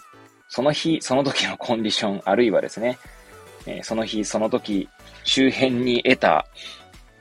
[0.49, 2.97] その日、その時のコンディション、あるいはですね、
[3.67, 4.89] えー、その日、その時、
[5.23, 6.47] 周辺に得た、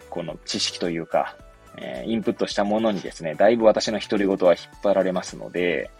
[0.08, 1.36] この知識というか、
[1.76, 5.90] えー、インプットしたものにですね、だいぶ私の独り言は引っ張られますので、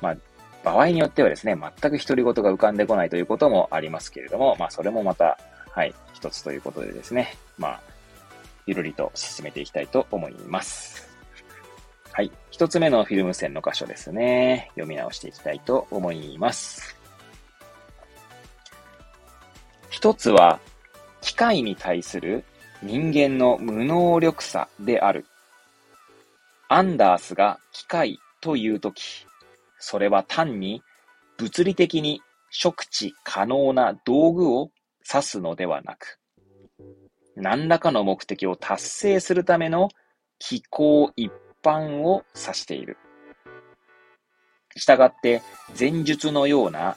[0.00, 0.16] まあ、
[0.64, 5.38] 場合によってはですね、全く独り言が浮かんでこないということもありますけれども、まあ、それもまた、
[5.70, 7.80] はい、一つということでですね、まあ、
[8.66, 11.08] ゆるりと進めていきたいと思います。
[12.12, 12.30] はい。
[12.50, 14.66] 一つ目のフィルム線の箇所ですね。
[14.74, 17.01] 読み直していきたいと思います。
[20.02, 20.58] 一つは、
[21.20, 22.42] 機械に対する
[22.82, 25.26] 人間の無能力さである。
[26.68, 29.28] アンダースが機械というとき、
[29.78, 30.82] それは単に
[31.38, 34.70] 物理的に触知可能な道具を
[35.08, 36.18] 指すのではなく、
[37.36, 39.88] 何らかの目的を達成するための
[40.40, 41.30] 機構一
[41.62, 42.96] 般を指している。
[44.74, 45.42] したがって、
[45.78, 46.96] 前述のような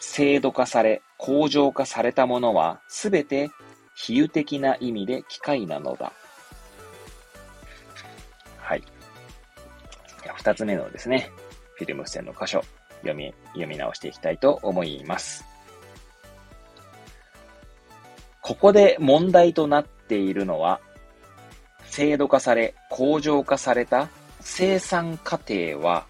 [0.00, 3.50] 制度化され、向上化されたものは、すべて
[3.94, 6.12] 比喩的な意味で機械なのだ。
[8.58, 8.82] はい。
[10.36, 11.30] 二つ目のですね、
[11.74, 12.62] フィルム線の箇所、
[13.00, 15.44] 読み、読み直していきたいと思います。
[18.40, 20.80] ここで問題となっているのは、
[21.84, 24.08] 制度化され、向上化された
[24.40, 26.06] 生産過程は、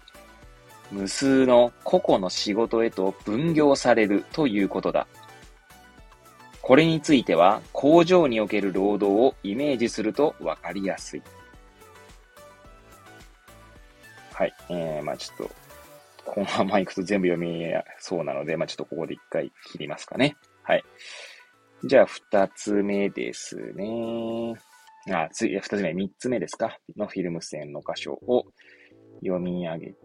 [0.91, 5.07] 無数の個々の仕事へと分業されるということだ。
[6.61, 11.21] これについては、工場における労働をイメージするとわかりやすい。
[14.33, 14.53] はい。
[14.69, 15.51] えー、まあちょっと、
[16.25, 17.65] このまま行くと全部読み
[17.97, 20.37] そうなので、まあちょっとここで一回切りますかね。
[20.63, 20.83] はい。
[21.85, 24.53] じゃあ、二つ目ですね。
[25.09, 28.45] あ、つい、二つ目、三つ目ですかのフィルム線の箇所を
[29.21, 29.95] 読み上げ、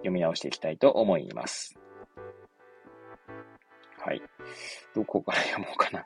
[0.00, 1.78] 読み直していきたいと思います。
[3.98, 4.22] はい。
[4.94, 6.04] どこから読もうかな。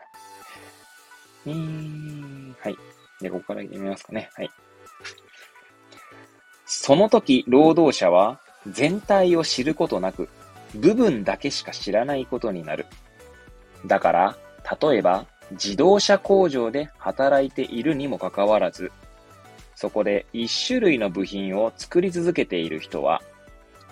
[1.47, 2.77] えー、はい。
[3.21, 4.29] で、ここから読みますかね。
[4.35, 4.51] はい。
[6.67, 10.29] その時、労働者は全体を知ることなく、
[10.75, 12.87] 部分だけしか知らないことになる。
[13.87, 14.37] だから、
[14.81, 18.91] 例えば、自動車工場で働いているにもかかわらず、
[19.75, 23.23] そこで一種類の部品を作り続けている人は、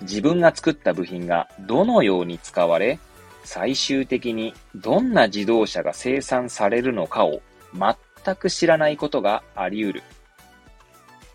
[0.03, 2.99] 自分が作った部品がどのように使われ、
[3.45, 7.43] 最終的にどんな自動車が生産されるのかを
[8.25, 10.03] 全く知らないことがあり得る。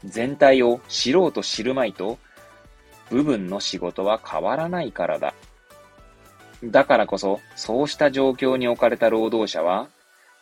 [0.06, 2.18] 全体を知ろうと知るまいと、
[3.10, 5.34] 部分の仕事は変わらないからだ。
[6.64, 9.88] だからこそ、そうした状況に置かれた労働者は、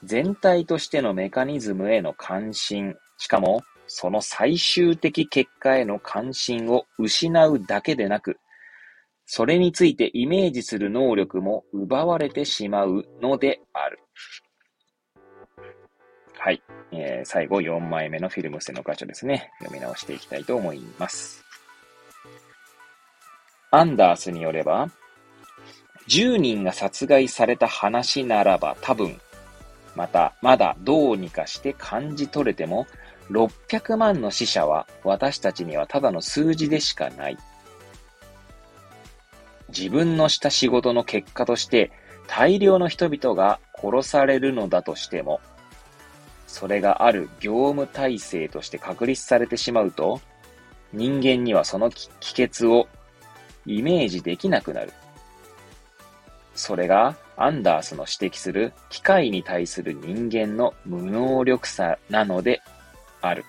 [0.03, 3.63] 全体としてのメカニズムへの関心、しかも、
[3.97, 8.41] その最終的結果への関心を失うだけでなく、
[9.25, 13.99] それについてイメージする能力も奪われてしまうのである。
[16.37, 16.61] はい。
[16.91, 19.49] えー、最後4枚目のフィルムスの箇所ですね。
[19.59, 21.45] 読み直していきたいと思います。
[23.71, 24.89] アンダースによれば、
[26.09, 29.21] 10人が殺害された話ならば多分、
[29.95, 32.85] また、まだどうにかして感じ取れても、
[33.29, 37.37] 600万の死者は私たちにはただの数字でしかない。
[39.69, 41.91] 自分のした仕事の結果として
[42.27, 45.41] 大量の人々が殺されるのだとしても、
[46.47, 50.21] それがある業務体制として確立されてしまうと、
[50.93, 52.87] 人間にはその帰結を
[53.65, 54.93] イメージできなくなる。
[56.53, 62.61] それがアンダースの指摘する機械に対する人間の無能力さなので
[63.29, 63.45] ある。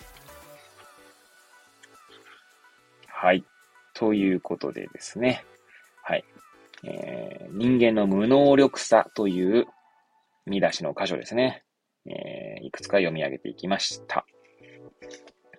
[3.08, 3.44] はい。
[3.94, 5.44] ということでですね。
[6.02, 6.24] はい。
[6.84, 9.66] えー、人間の無能力さという
[10.44, 11.64] 見出しの箇所ですね。
[12.06, 14.26] えー、いくつか読み上げていきました。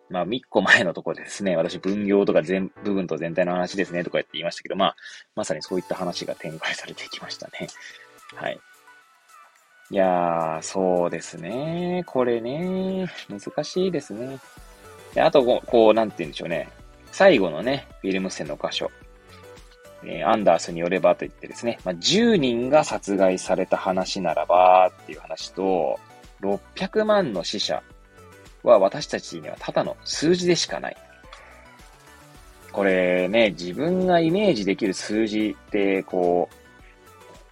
[0.10, 4.96] まあ、一個前のところでですね、私分業とか全、部分と全体の話ですねとか言って言いましたけど、まあ、
[5.36, 7.68] まさにそういった話が展開されていきましたね。
[8.36, 8.60] はい。
[9.90, 12.04] いやー、そうですね。
[12.06, 14.38] これね、難しいですね。
[15.14, 16.70] であとこう、こう、なんて言うんでしょうね。
[17.12, 18.92] 最後のね、フィルム線の箇所。
[20.04, 26.00] えー、アンダースによればと言ってですね、まあ、10人が殺害された話ならばっていう話と、
[26.42, 27.82] 600万の死者
[28.64, 30.98] は私たちにはただの数字でしかない。
[32.72, 36.50] これね、自分がイメージできる数字って、こ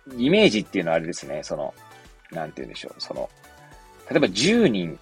[0.07, 1.73] う、イメージっていうのはあれですね、その、
[2.31, 3.29] なんて言うんでしょう、その、
[4.09, 4.99] 例えば10人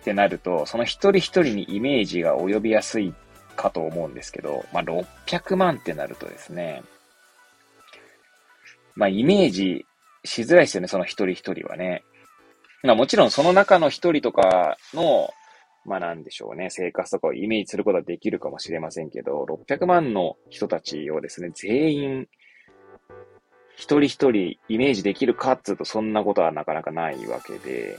[0.00, 3.14] ってなると、その一人一人にイメージが及びやすい
[3.56, 6.82] かと思うんですけど、まあ、600万ってなるとですね、
[8.94, 9.86] まあ、イメージ
[10.24, 12.04] しづらいですよね、その一人一人はね。
[12.82, 15.30] まあ、もちろんその中の一人とかの、
[15.84, 22.28] まあなんでしょうね、生活とかをイメージすることはできるかもしれませんけど、600万の人たちをですね、全員、
[23.76, 27.98] 一人一人イメージできるかっつうとそんなことはなかなかないわけで、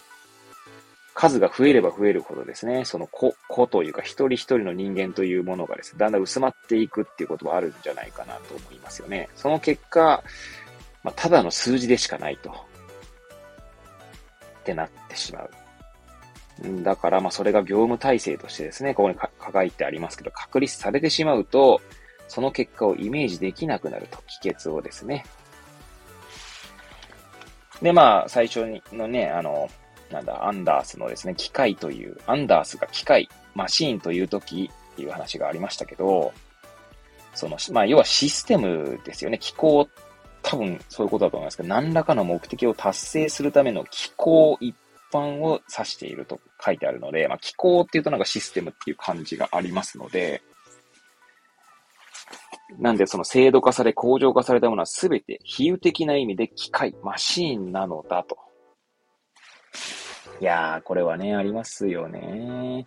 [1.13, 9.29] 数が増えれば増えるほどですね、その子、子というか一人一人の人間というものがですね、だんだん薄まっていくっていうことはあるんじゃないかなと思いますよね。
[9.35, 10.23] その結果、
[11.03, 12.49] まあ、ただの数字でしかないと。
[12.49, 12.53] っ
[14.63, 15.49] てなってしまう。
[16.83, 19.15] だから、まあ、それが業務体制としてですね、ここに
[19.53, 21.79] 書いてありますけど、確立されてしまうと、
[22.27, 25.23] その結果をイメージできなくなると、帰結をですね。
[27.81, 29.69] で、まあ、最初のね、あの、
[30.11, 36.33] なんだ、アンダースのですね、機械という、アンダースが機械、マシーンという時っていう話がありましたけど、
[37.35, 39.37] その、まあ、要はシステムですよね。
[39.37, 39.87] 機構、
[40.41, 44.75] 多分そういうことだと思いますけど、何らかの目的を達成するための機構一
[45.11, 50.41] 般を指していると書いてあるので、まあ、機構っていうとなんかシステムっていう感じがありますので、
[52.79, 58.37] なんでその制度化され、向上化されたものはすべて比喩的な意味で機械、マシーンなのだと
[60.39, 62.85] いやー、これはね、ありますよね。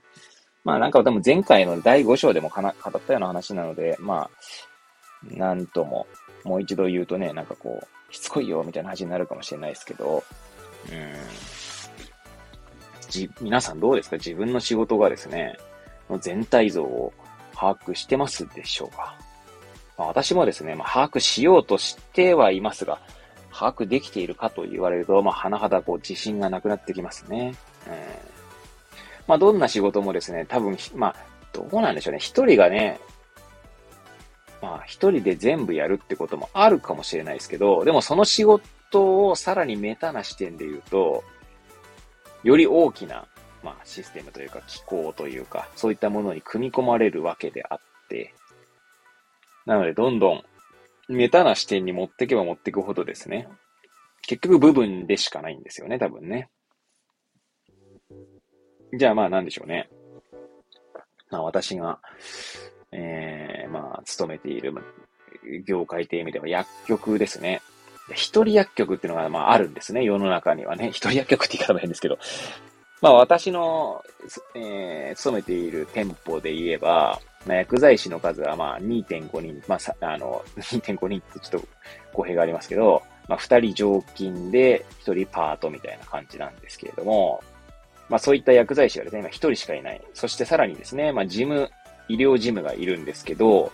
[0.63, 6.07] まあなんか多分前回の第5章でもかな語ったような話なので、まあ、なんとも、
[6.45, 10.23] もう一度言うとね、なんかこう、しつこいよみたいな話になるかもしれないですけど、
[10.91, 11.13] うん。
[13.09, 14.17] じ、皆さんどうですか？
[14.17, 15.59] 自分の仕事がですね、
[16.09, 17.13] の全体像を
[17.55, 19.17] 把握してますでしょうか、
[20.01, 23.01] まあ、私もですね、まあ、把握しようとしてはいますが、
[23.53, 27.55] 把握できているかと言われると、まあ、甚だこう自信がなくなってきますね。
[27.87, 27.95] うん。
[29.27, 31.17] まあ、どんな仕事もですね、多分、まあ、
[31.53, 32.19] どうなんでしょうね。
[32.19, 32.99] 一人がね、
[34.63, 41.25] まあ、一人で全部やるってこともあるかもしれないですけど、でもその仕事をさらにメタな視点で言うと、
[42.43, 43.27] より大きな、
[43.63, 48.33] まあ、システムというか、機構というか、そういったものに組み込まれるわけであって、
[49.71, 50.43] なので、どんどん
[51.07, 53.47] メタな視点に持ってけば持ってくほどですね、
[54.23, 56.51] 結局部分でしかないんですよね、多分ね。
[58.99, 59.89] じゃあまあなんでしょうね。
[61.31, 62.01] まあ私が、
[62.91, 64.75] ええー、まあ勤めている
[65.65, 67.63] 業界という意味では薬局ですね。
[68.13, 70.89] 一人薬局っていうのがまああるんですね、世の中にはね。
[70.89, 72.19] 一人薬局って言い方も変ですけど。
[73.01, 74.03] まあ私の、
[74.57, 81.69] えー、勤めている店舗で言えば、まあ、薬剤師の数はまあ2.5人、まあ、 あの、2.5人ってちょっと
[82.13, 87.43] 語弊がありますけど、まあ、2人常勤で1人パートみたいな感じなんですけれども、
[88.09, 90.01] まあ、そういった薬剤師がですね、今1人しかいない。
[90.15, 91.71] そしてさらにですね、まあ、事務、
[92.09, 93.73] 医療事務がいるんですけど、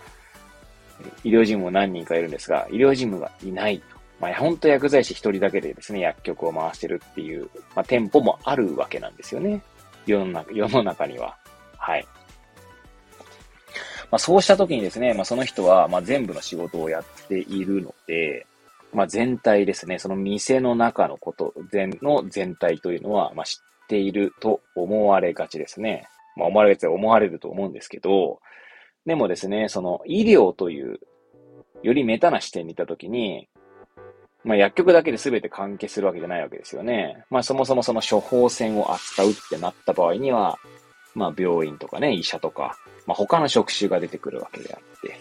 [1.23, 3.97] 医療事務も何人かいるんですが、医療事務がいないと。
[4.19, 9.61] まあ、本当薬剤師1人だけでですね、薬局を回してるっていう、まあ、店舗もあるわけなんですよね。
[10.05, 11.35] 世の中、世の中には。
[11.77, 12.07] はい。
[14.09, 18.45] まあ、そうした時にですね、まあ、その人は、まあ、全部の仕事をやっているので、
[18.93, 26.07] まあ、全体ですね、その店の中のこと、全の全体というのは、まあ、知っていると思われがちですね。
[26.35, 28.39] まあ、思われがちは思われると思うんですけど、
[29.05, 30.99] でもですね、その医療という、
[31.83, 33.47] よりメタな視点に行った時に、
[34.43, 37.23] まあ、薬局だけで全て関係するわけじゃないわけですよね。
[37.29, 40.57] まあ、そもそもその処方箋を扱うってなった場合には、
[41.17, 42.77] まあ、病院とかね、医者とか、
[43.07, 45.17] まあ、他の職種が出てくるわけであって、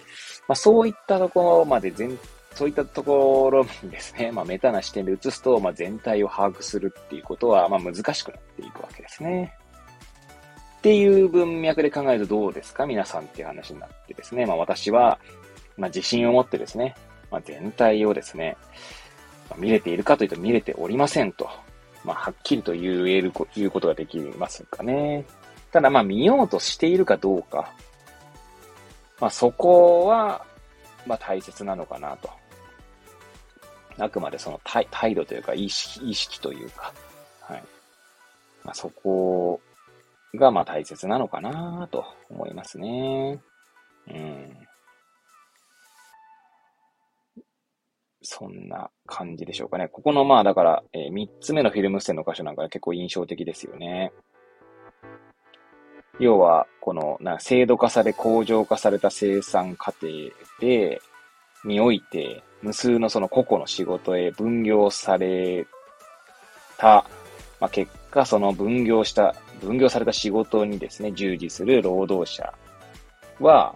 [0.46, 2.18] まあ、そういったところまで全、
[2.54, 9.54] そういったところにですね、まあ、メタな視点で移すと、まあ、全体を把握するっていうことは、まあ、難しくなっていくわけですね。
[10.78, 12.86] っていう文脈で考えるとどうですか？
[12.86, 15.18] 皆さんっていう話になってですね、まあ、私は、
[15.78, 16.94] まあ、自信を持ってですね、
[17.30, 18.56] まあ、全体をですね、
[19.48, 21.48] まあ、見れているかというと見れておりませんと。
[22.04, 25.24] まあ、はっきりと言える、言うことができますかね。
[25.76, 27.70] ただまあ見ようとしているかどうか。
[29.20, 30.42] まあそこは、
[31.06, 32.30] まあ大切なのかなと。
[33.98, 36.94] あくまでその態態度というか意識、意識というか、
[37.42, 37.62] はい。
[38.64, 39.60] まあそこ
[40.34, 43.38] がまあ大切なのかなと思いますね。
[44.08, 44.56] うん。
[48.22, 49.88] そんな感じでしょうかね。
[49.88, 54.14] ここのまあだから、えー、3つ目のフィルム線の箇所なんか結構印象的ですよね。
[56.18, 60.12] 要は、この、な、制度化され、工場化された生産過程
[60.60, 61.00] で、
[61.64, 65.66] において、無数のその個々の仕事へ分業され
[66.78, 67.04] た、
[67.60, 72.52] まあ、結果、その分業した、分業された仕事にですね、従事する労働者
[73.40, 73.74] は、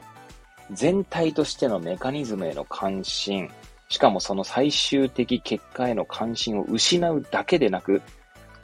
[0.72, 3.50] 全体としてのメカニズムへの関心、
[3.88, 8.00] しかもその最終的結果への関心を失うだけでなく、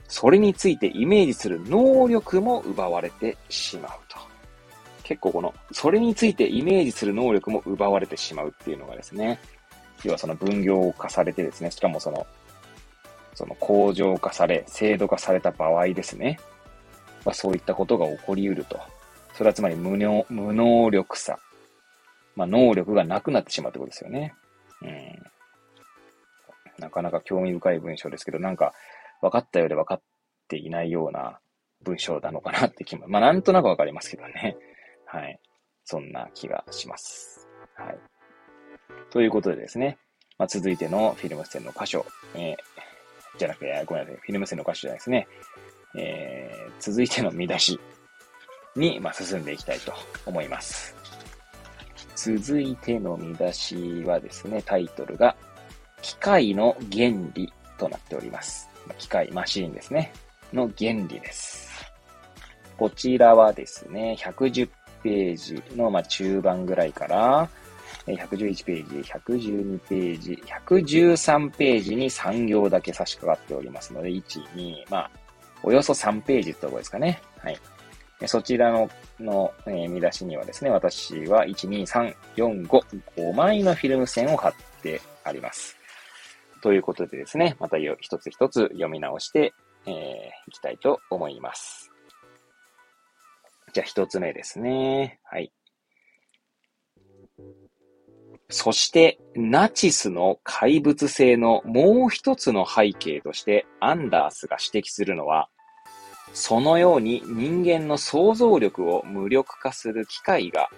[0.09, 4.18] それについてイメージする能力も奪われてしまうと。
[5.02, 9.38] 結構この、それについてイメージする能力も奪われてしまうっていうのがですね、
[10.04, 12.26] 要はその分業化されてですね、しかもその、
[13.34, 16.38] その工場化され、制度化された場合ですね、
[17.24, 18.80] まあ、そういったことが起こり得ると。
[19.34, 21.38] それはつまり無能無能力さ。
[22.34, 24.34] まあ、能力がなくなってしまうってことですよね。
[24.82, 25.22] うん。
[26.78, 28.72] なかなか興味深い文章ですけど、なんか、
[29.26, 30.02] 分かったようで分かっ
[30.48, 31.38] ていないような
[31.82, 34.56] 文章なのかなって気も、まあなんとなく分かりますけどね。
[35.06, 35.38] はい。
[35.84, 37.48] そんな気がします。
[37.74, 37.98] はい。
[39.10, 39.98] ということでですね、
[40.38, 42.04] まあ、続いてのフィルム線の箇所、
[42.34, 45.28] えー、じゃなくて、ごめんなさい、フィルム線の箇所じゃないですね。
[45.96, 47.80] えー、続いての見出し
[48.74, 49.92] に、まあ、進んでいきたいと
[50.26, 50.94] 思います。
[52.16, 55.36] 続いての見出しはですね、タイトルが、
[56.02, 58.68] 機械の原理となっております。
[58.95, 60.12] 機械、マシーンですね。
[60.53, 61.66] の原理です。
[62.76, 64.68] こちらはですね、110
[65.03, 67.49] ページの、ま中盤ぐらいから、
[68.07, 74.22] 111ページ、112ページ、113ページに3行だけ差し掛かっておりますので、1、
[74.55, 75.11] 2、まあ、
[75.62, 77.20] およそ3ページってとこですかね。
[77.39, 77.59] はい。
[78.26, 78.89] そちらの、
[79.20, 85.76] の、えー、見出しにはですね、私は1、2、3、4、5、5枚のフィルム線を貼ってあります。
[86.66, 89.54] ということでですね、また一つ一つ読み直して、
[89.86, 89.92] えー、
[90.48, 91.92] いきたいと思います。
[93.72, 95.20] じゃあ一つ目ですね。
[95.22, 95.52] はい。
[98.48, 105.48] そして、ナチスの怪物性のもう一つの背景としてアンダースが指摘するのは、
[106.32, 110.68] そのように人間の想像力を無力化する機会が、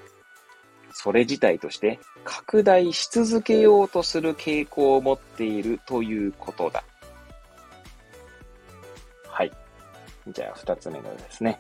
[0.93, 6.85] それ自体として拡大し続けようとする傾向を持っているということだ。
[9.27, 9.53] はい。
[10.29, 11.59] じゃあ、二つ目のですね。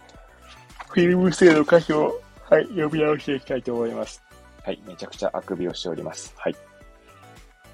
[0.88, 2.20] フィルム性の箇所を、
[2.50, 4.22] はい、読み直していきたいと思います。
[4.64, 6.34] はい、めちゃくちゃあくびをしております。
[6.36, 6.56] はい。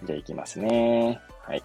[0.05, 1.21] じゃあ、いきますね。
[1.43, 1.63] はい。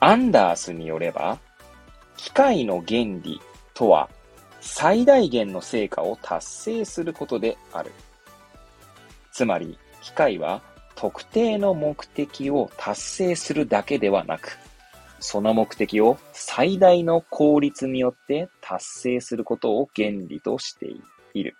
[0.00, 1.38] アンダースによれば、
[2.16, 3.40] 機械の原理
[3.74, 4.08] とは、
[4.70, 7.90] 最大限の成果を達成することである。
[9.32, 10.62] つまり、機械は
[10.94, 14.56] 特定の目的を達成するだけではなく、
[15.18, 20.86] その目的を最大の効率によって達成することを原理として
[21.34, 21.56] いる。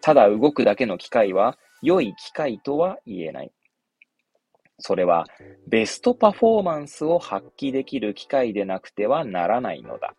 [0.00, 3.52] ただ動くだけの機械は良い機械とは言えない。
[4.78, 5.26] それは
[5.68, 10.14] ベストパフォーマンスを発揮できる機械でなくてはならないのだ。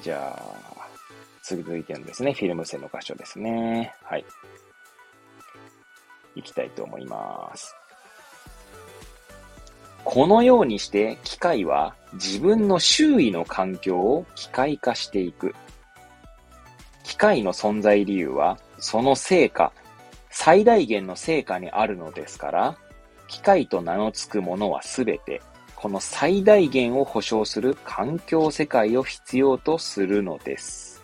[0.00, 0.88] じゃあ、
[1.42, 3.94] 続いてのですね、フィルム線の箇所ですね。
[4.02, 4.24] はい。
[6.34, 7.74] いきたいと思います。
[10.04, 15.54] このようにして機械は自分の周囲の環境を機械化していく。
[17.04, 19.72] 機械の存在理由はその成果、
[20.30, 22.76] 最大限の成果にあるのですから、
[23.28, 25.40] 機械と名の付くものはすべて、
[25.82, 31.02] この最大限を保証する環境世界を必要とするのです。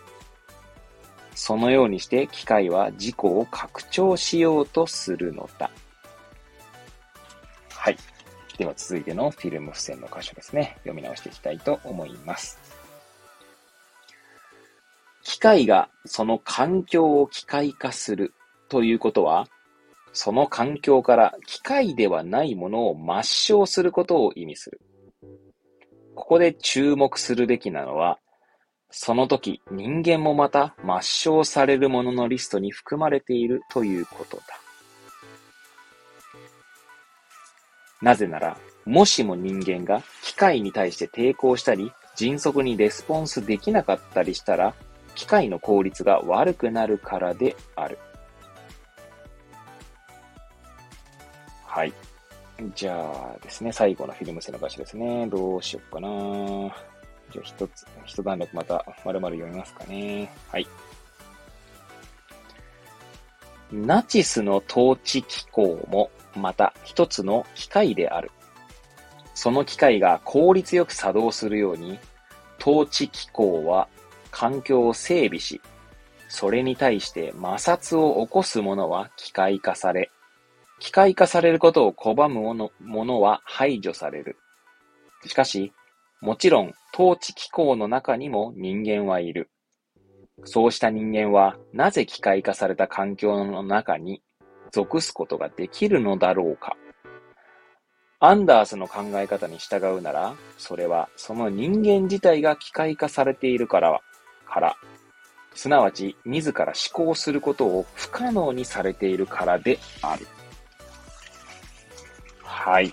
[1.35, 5.69] そのようにして機械は自己を拡張しようとするのだ。
[7.73, 7.97] はい。
[8.57, 10.77] では続いてのフィルム付箋の箇所ですね。
[10.83, 12.57] 読み直していきたいと思います。
[15.23, 18.33] 機械がその環境を機械化する
[18.69, 19.45] ということは、
[20.13, 24.81] その環境から機械ではないものを抹消することを意味する。
[26.15, 28.19] ここで注目するべきなのは、
[28.91, 34.43] その時、人間もまた抹消されるもののリストに含まれているということだ。
[38.01, 44.73] なぜなら、もしも人間が機械に対して抵抗したり、迅速にレスポンスできなかったりしたら、
[45.15, 47.99] 機械の効率が悪くなるからである。
[51.69, 51.93] はい。
[52.75, 55.27] じゃあですね、最後のフィルム線の場所ですね。
[55.27, 56.09] どうしよっかな
[57.31, 60.31] じゃあ一つ、一段落また丸々読みますかね。
[60.51, 60.67] はい。
[63.71, 68.31] ナチスの統治機構もまた一つの機械である。
[69.35, 71.99] その機械が効率よく作動するように、
[72.59, 73.87] 統治機構は
[74.31, 75.61] 環境を整備し、
[76.29, 80.09] それに対して摩擦を起こすものは機械化され、
[80.79, 84.37] 機械化されることを拒むものは排除される。
[85.25, 85.73] しかし、
[86.21, 89.49] もちろん、統治機構の中にも人間はいる。
[90.45, 94.21] そうした人間は、なぜ機械化された環境の中に
[94.71, 96.77] 属すことができるのだろうか。
[98.21, 104.01] アンダースの考え方に従うなら、それはその人間自体が機械化されているから、
[104.45, 104.75] から、
[105.55, 106.73] すなわち自ら思
[107.07, 110.27] 考することを不可能にされているからである。
[112.59, 112.91] はい。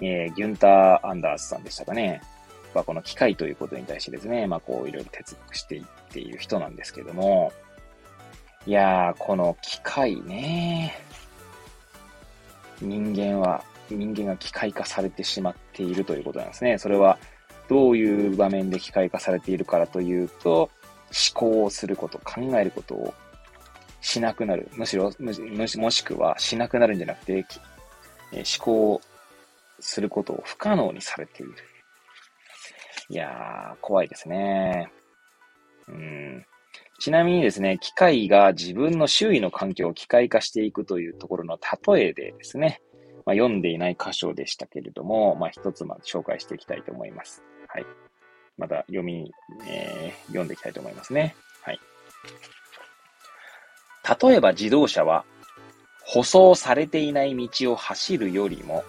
[0.00, 2.20] えー、ギュンター・アンダースさんでしたかね。
[2.74, 7.52] まあ、この機械ということに対してですね、まあ、こういろいろ哲学していっている人なんですけども、
[8.66, 11.00] いやー、この機械ね、
[12.80, 16.76] 人間は、人間が機械化されてしまっているということなんですね。
[16.78, 17.18] それは、
[17.68, 20.70] どういう場面で機械化されているからというと、思
[21.34, 23.14] 考をすること、考えることを
[24.00, 24.68] しなくなる。
[24.74, 25.32] むしろ、む
[25.76, 27.46] もしくはしなくなるんじゃなくて、
[28.32, 29.00] 思考
[29.80, 31.54] することを不可能にされている。
[33.10, 34.90] いやー、怖いですね。
[35.88, 36.46] うん。
[36.98, 42.82] ちなみにですね、機械が自分の周囲の環境を機械化していくというところの例えでですね、
[43.24, 47.42] まあ、読んでいない箇所でしたけれども、まあ、一つまで紹介していきたいと思います。
[47.68, 47.86] はい。
[48.56, 49.30] また読み、
[49.66, 51.36] えー、読んでいきたいと思いますね。
[51.62, 51.80] はい。
[54.22, 55.24] 例えば自動車は、
[56.10, 58.82] 舗装されていない道を走るよりも、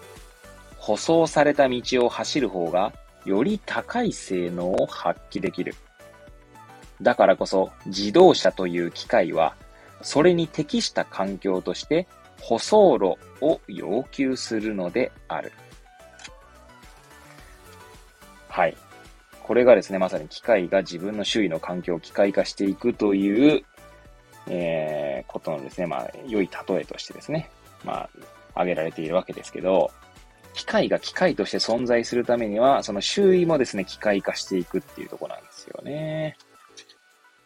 [0.78, 2.94] 舗装された道を走る方が、
[3.26, 5.74] より高い性能を発揮できる。
[7.02, 9.54] だからこそ自動車という機械は、
[10.00, 12.08] それに適した環境として
[12.40, 15.52] 舗装路を要求するのである。
[18.48, 18.74] はい。
[19.42, 23.64] これがですね、まさに機械が自分の周囲の環境を機械化していくという、
[24.52, 27.48] えー、ことのですね、まあ、良い例えとしてですね、
[27.84, 28.10] まあ、
[28.54, 29.90] 挙げられているわけですけど、
[30.54, 36.36] 機械が機械として存在するためには、その周囲もですね、機械化していくっていうとこなんですよね。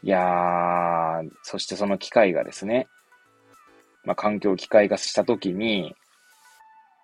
[0.02, 2.88] いやー、そしてその機械がですね、
[4.04, 5.94] まあ、環境を機械化したときに、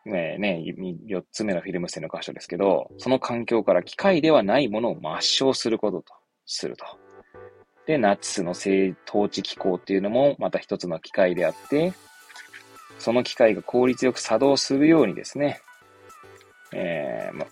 [0.07, 0.65] ねね、
[1.07, 6.15] 4つ目のフィルム線の箇所ですけど、その環境から機械ではないものを抹消することと、
[6.47, 7.10] すると。
[7.91, 11.93] で、ナチスの性統治機構っていうのもまた一つの機械であって、
[13.01, 15.61] その機械が効率よく作動するようにですね、
[16.73, 17.47] えー、ま、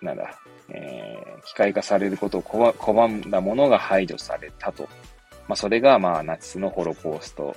[0.00, 0.38] なんだ、
[0.68, 4.84] えー、機械化されることを拒んだものが排除されたと。
[5.48, 7.56] まあ、それが、まあ、ナチスのホロコースト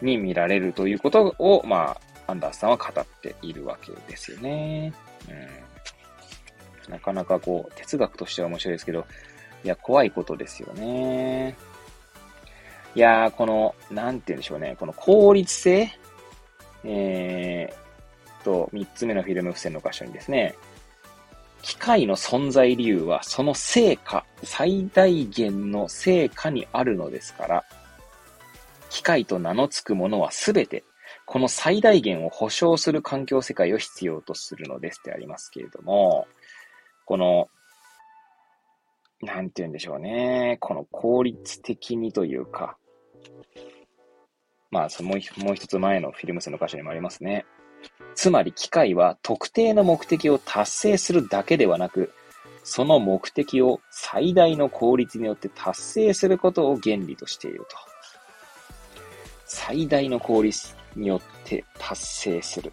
[0.00, 1.98] に見られるということを、ま
[2.28, 4.94] あ、アンダースさんは語っているわけですよね。
[6.86, 6.92] うん。
[6.92, 9.04] なかなかこう、哲学としては面白いですけど、
[9.64, 11.56] いや、怖いことですよね。
[12.94, 14.76] いやー、この、なんて言うんでしょうね。
[14.78, 15.90] この効率性？
[16.84, 20.54] えー、と、三つ目のフィルム付箋の箇所にですね、
[21.62, 27.64] 機械の存在理由はその成果、最大限の成果にあるのですから、
[28.90, 30.84] 機械と名の付くものはすべて、
[31.26, 36.26] この最大限を保証する環境世界を必要とするのですってありますけれども、
[37.04, 37.50] この、
[39.22, 40.58] なんて言うんでしょうね。
[40.60, 42.76] この効率的にというか、
[44.70, 45.16] まあ、そのも
[45.52, 47.46] う一つ前のフィルム線の箇所にもありますね。
[48.14, 52.12] つまり機械は特定の目的を達成するだけではなく、
[52.64, 57.76] その目的を最大の効率によって達成することを原理としていると。
[59.46, 62.72] 最大の効率によって達成する。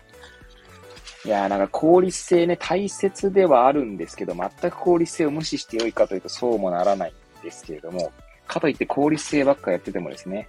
[1.26, 8.12] いやなんか効率性ね、大切ではあるんですけど、全く効率性を無視して良いかというとそうもならないんですけれども、
[8.46, 10.48] かといって効率性ばっかやっててもですね、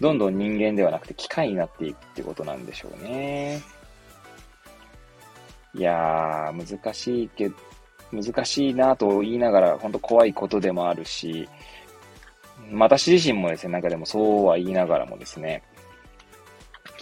[0.00, 3.62] どんどん人間ではなくて機械になっていくってことなんでしょうね。
[5.74, 7.56] いやー、難しいけど、
[8.12, 11.48] 難しいなと言いながら、本当怖いことでもあるし、
[12.72, 15.64] 私自身もですね、なんかでもそうは言いながらもですね、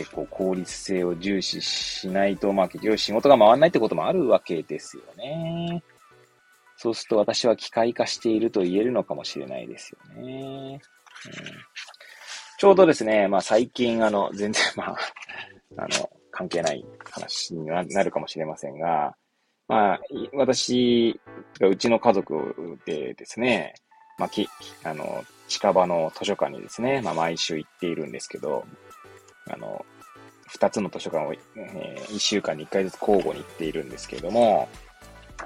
[0.01, 5.83] 結構効率性を重視しないと、まあ結局仕事が回らないってこともあるわけですよね。
[6.79, 10.81] そうすると私は機械化していると言えるのかもしれないですよね。
[11.27, 11.33] うん、
[12.57, 14.97] ちょうどですね、まあ最近あの、全然まあ、
[15.77, 19.15] あの、関係ない話になるかもしれませんが、
[19.69, 20.01] まあ、
[20.33, 21.21] 私
[21.61, 23.75] うちの家族でですね、
[24.17, 24.49] まあ、き、
[24.83, 28.65] あの、近場の図書館にですね、まあ、毎週行っているんですけど、
[29.53, 29.85] あの、
[30.51, 34.69] 2つの図書館を、えー、1週間に1回ずつ交互に行っているんですけれども、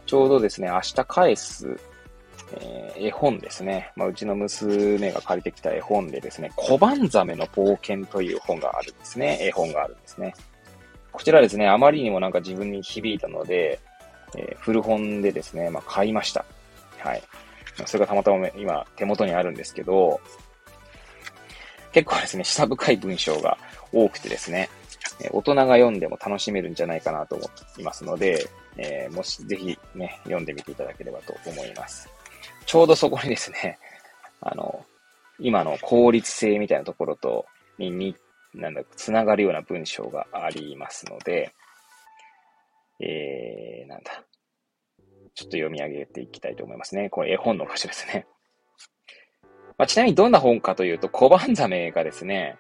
[0.07, 1.79] ちょうどですね、明日返す、
[2.53, 3.93] えー、絵本ですね。
[3.97, 9.39] まあ、うちの娘が借りてきた絵本でですね、小判ザメの冒険という本があるんですね。
[9.41, 10.35] 絵本があるんですね。
[11.13, 13.79] こちらですね、あまりにもなんか自分に響いたので、
[14.37, 16.45] えー、古本でですね、まあ、買いました。
[16.99, 17.23] はい。
[17.87, 20.21] それがたまたま今手元にあるんですけど、
[21.95, 23.57] 結構ですね、下深い文章が
[23.93, 24.69] 多くてですね、
[25.21, 32.11] え大人が読んでも楽しめるんじゃないかなと思いますので、えー、もしぜひね、読んでみていただければと思います。
[32.67, 33.79] ちょうどそこにですね、
[34.41, 34.85] あの、
[35.39, 37.47] 今の効率性みたいなところと、
[37.79, 38.17] に、に、
[38.55, 41.55] なんだ、つながるような文章がありますので、
[42.99, 44.25] えー、なんだ。
[45.37, 47.09] ちょっと読み上げていきたいと思いますね。
[47.11, 48.27] これ絵本の箇所ですね。
[49.77, 52.57] まあ、ちなみにどんな本かというと、小判ザメがですね、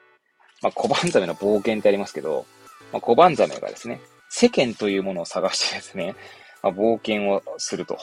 [0.62, 2.46] まあ、小判ザメの冒険ってありますけど、
[2.92, 4.00] まあ、小判ザメがですね、
[4.30, 6.16] 世間というものを探してですね、
[6.62, 7.98] まあ、冒険をすると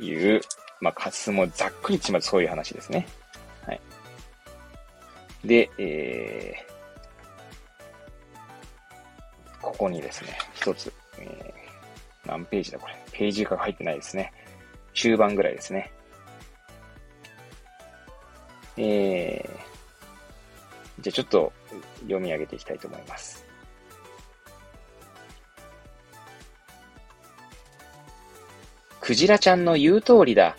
[0.00, 0.40] いう、
[0.80, 3.08] まあ、かつもざっくりちまでそういう話ですね。
[3.66, 3.80] はい。
[5.44, 12.94] で、えー、ここにですね、一つ、えー、何ページだこれ。
[13.10, 14.32] ページが入ってないですね。
[14.94, 15.92] 中盤ぐらいですね。
[18.80, 21.52] えー、じゃあちょっと
[22.02, 23.44] 読み上げていきたいと思います。
[29.00, 30.56] クジラちゃんの言う通りだ。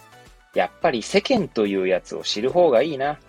[0.54, 3.20] やっぱり世間というやつを知る方がいいな。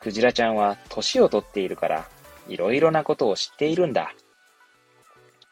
[0.00, 2.08] クジラちゃんは年をとっているから、
[2.48, 4.14] いろいろなことを知っているんだ。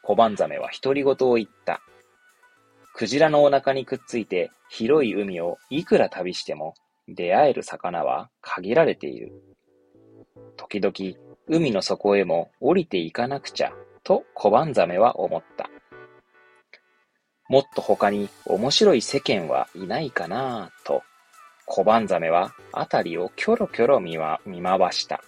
[0.01, 1.81] 小判ザメは独り言を言った。
[2.93, 6.75] クジラのお腹にくっついて広い海をいくら旅しても
[7.07, 9.31] 出会える魚は限られている。
[10.57, 13.73] 時々海の底へも降りていかなくちゃ
[14.03, 15.69] と小判ザメは思った。
[17.49, 21.03] もっと他に面白い世間はいないかなぁと
[21.65, 25.21] 小判ザメは辺りをキョロキョロ見見回した。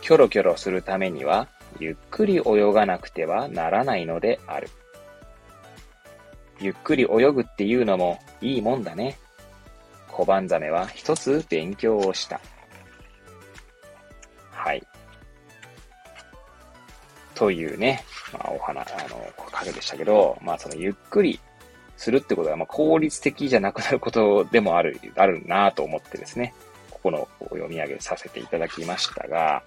[0.00, 1.48] キョロキョロするためには
[1.80, 4.68] ゆっくり泳がなくてはならないのである。
[6.60, 9.18] ゆっくり泳ぐっていうのもいいもんだね。
[10.18, 12.40] 小判ザメは一つ勉強をした。
[14.50, 14.84] はい。
[17.36, 18.02] というね、
[18.32, 21.38] まあ、お花、あの、影でしたけど、まあ、そのゆっくり
[21.96, 26.52] するってことは、まあ、効率的じゃなくなることでもある、あるなと思ってですね、
[26.90, 29.62] ここの読み上げさせていただきましたが、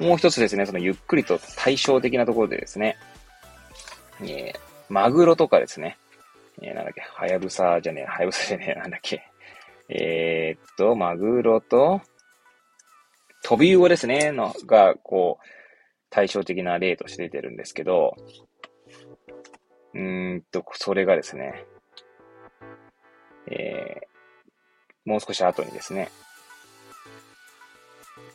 [0.00, 2.96] もう一つですね、そのゆっくりと対照的なところでですね、
[4.22, 4.58] えー、
[4.88, 5.96] マグロとかですね、
[6.60, 9.27] えー、なんだっけ、はやぶさじゃねえ、はやぶさじゃねえ、なんだっけ、
[9.88, 12.00] えー、っと、マグロと、
[13.42, 15.46] 飛び魚ですね、の、が、こう、
[16.10, 18.16] 対照的な例として出てるんですけど、
[19.94, 21.64] うーんと、それがですね、
[23.50, 26.10] えー、もう少し後にですね、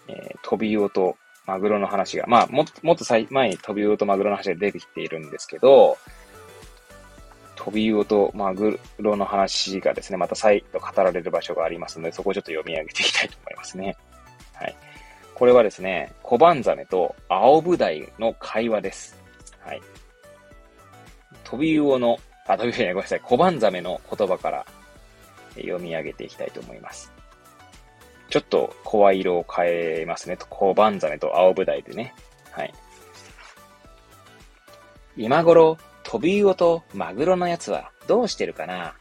[0.08, 5.98] えー、飛び魚とマグロの話が、まあ、ももっと前に飛び魚とマグロの話が出てきているんですけど、
[7.64, 13.96] 飛び魚とマグロの話がですね、また再度語られる場所がありますので、そこをちょっと読み上げていきたいと思いますね。
[14.56, 14.76] はい。
[15.34, 19.18] これはですね、小判ザメと青ブダイの会話です。
[19.62, 19.82] はい。
[21.46, 24.66] 飛び魚の、あ、飛び魚ごめんなさい、小判ザメの言葉から
[25.56, 27.14] 読み上げていきたいと思います。
[28.30, 29.66] ちょっと声色を変
[30.02, 30.38] えますね。
[30.50, 32.14] 小判ザメと青ブダイでね。
[32.52, 32.74] はい。
[35.16, 38.94] 今頃、トビウオとマグロのやつはどうしてるかな？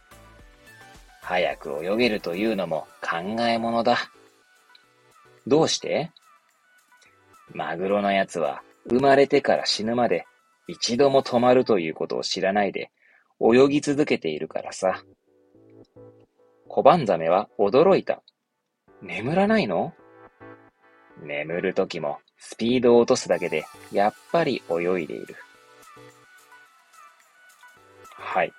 [1.21, 3.99] 早く泳げるというのも考えものだ。
[5.47, 6.11] どうして？
[7.53, 10.27] マグロのやつは生まれてから死ぬまで
[10.69, 12.91] 一度も止まるということを知らないで
[13.41, 15.03] 泳ぎ続けているからさ。
[16.69, 18.23] 小判ザメは驚いた。
[19.03, 19.93] 眠らないの？
[21.23, 25.37] 眠るときもスピードを落とすだけでやっぱり泳いでいる。
[28.33, 28.53] はい。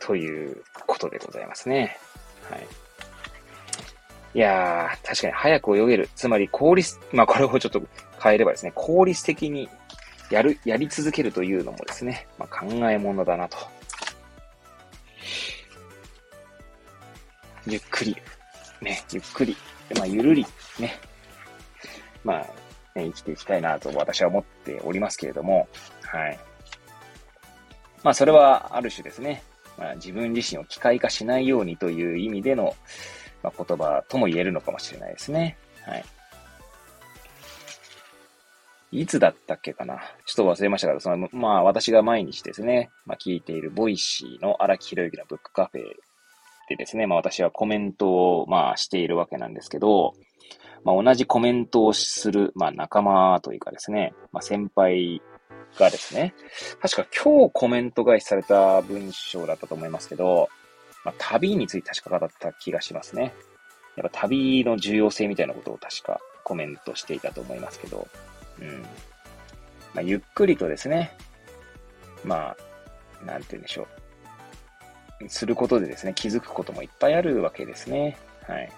[0.00, 1.96] ということでございますね。
[2.50, 2.66] はい。
[4.34, 6.10] いやー、確かに早く泳げる。
[6.16, 7.80] つまり効率、まあこれをちょっと
[8.20, 9.68] 変えればですね、効率的に
[10.28, 13.58] やる、やり続けるというのもですね、まあ、考えものだなと。
[17.68, 18.16] ゆっくり、
[18.80, 19.56] ね、ゆっくり、
[19.96, 20.44] まあゆるり、
[20.80, 20.98] ね、
[22.24, 25.68] まあ、ね、生きていきたいなと私は思っておりますけれども、
[26.02, 26.40] はい。
[28.02, 29.42] まあ、それはある種ですね、
[29.76, 32.76] まあ、自分自身を機械化しないようにという意味での、
[33.42, 35.56] まあ、言葉とも言えるのかもしれないですね。
[35.84, 36.04] はい。
[38.92, 40.00] いつだったっけかな？
[40.24, 45.82] ちょっと忘れましたけど、その、まあ私が毎日ですね、まあ聞いている Voicy の荒木博之のブックカフェ
[46.68, 48.08] でですね、まあ私はコメント
[48.40, 50.14] をまあしているわけなんですけど、
[50.84, 55.20] まあ同じコメントをする、まあ仲間というかですね、まあ先輩
[55.78, 56.34] がですね、
[56.80, 60.48] 確か今日コメント返しされた文章だったと思いますけど、
[61.04, 63.34] まあ旅について確か語った気がしますね。
[63.96, 68.06] やっぱ旅の重要性みたいなことを確かコメントしていたと思いますけど、
[68.60, 68.82] うん。
[69.94, 71.16] まあ、ゆっくりとですね、
[72.24, 72.54] ま
[73.22, 73.88] あ、なんて言うんでしょ
[75.22, 75.28] う。
[75.28, 78.18] することでですね、気づくこともいっぱいあるわけですね。
[78.46, 78.70] はい。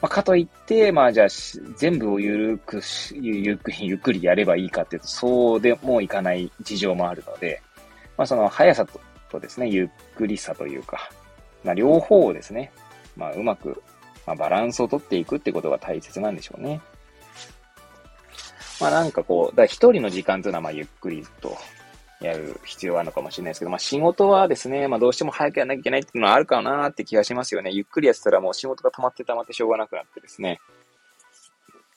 [0.00, 1.28] まあ、かといって、まあ、じゃあ、
[1.76, 2.80] 全部をゆるく
[3.12, 7.60] ゆっくり、 ゆっくりやればいいかっていうと、そうでもいかない事情もあるので、
[8.16, 11.10] まあ、その速さととですね、ゆっくりさというか、
[11.64, 12.72] まあ、両方をですね、
[13.16, 13.82] まあ、うまく、
[14.26, 16.80] まあ、バランスをとっていくってことが大切なんでしょうね。
[18.80, 21.56] まあなんかこう、だ一人の時間というのはまあゆっくりと
[22.20, 27.70] やる必要があるのかもしれないですけど、まあ仕事はですね、まあどうしても早くやらなきゃいけないっていうのはあるかなって気がしますよね。
[27.72, 30.60] ゆっくりやってたらもう仕事が溜まって溜まってしょうがなくなってですね。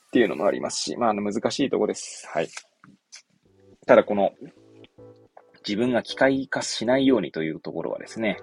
[0.07, 2.27] っていうのもありますし、まあ難しいとこです。
[2.31, 2.49] はい。
[3.85, 4.31] ただこの、
[5.67, 8.37] 自分が機械化しないようにというところはですね、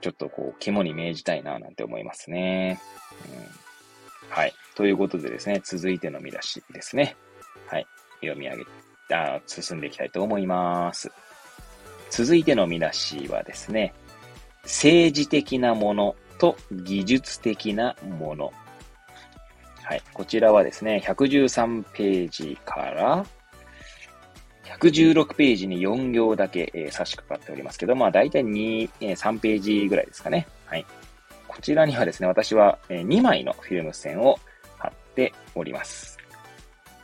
[0.00, 2.80] ちょっとこう、肝に銘じたいななんて思いますね。
[3.32, 3.68] うん
[4.30, 4.52] はい。
[4.74, 7.16] ということでですね、続いての見出しですね。
[7.66, 7.86] はい。
[8.20, 8.64] 読み上げ、
[9.12, 11.10] あ進んでいきたいと思います。
[12.10, 13.94] 続いての見出しはですね、
[14.64, 18.52] 政治的なものと技術的なもの。
[19.82, 20.02] はい。
[20.12, 23.26] こちらはですね、113ページから
[24.78, 30.46] 116ページに4行だけ、えー、差し掛かっておりますけど、まあ大体2、えー、3ページぐらいですかね。
[30.66, 30.84] はい。
[31.46, 34.38] こちらにはですね、私は2枚のフィルム線を
[34.76, 36.17] 貼っております。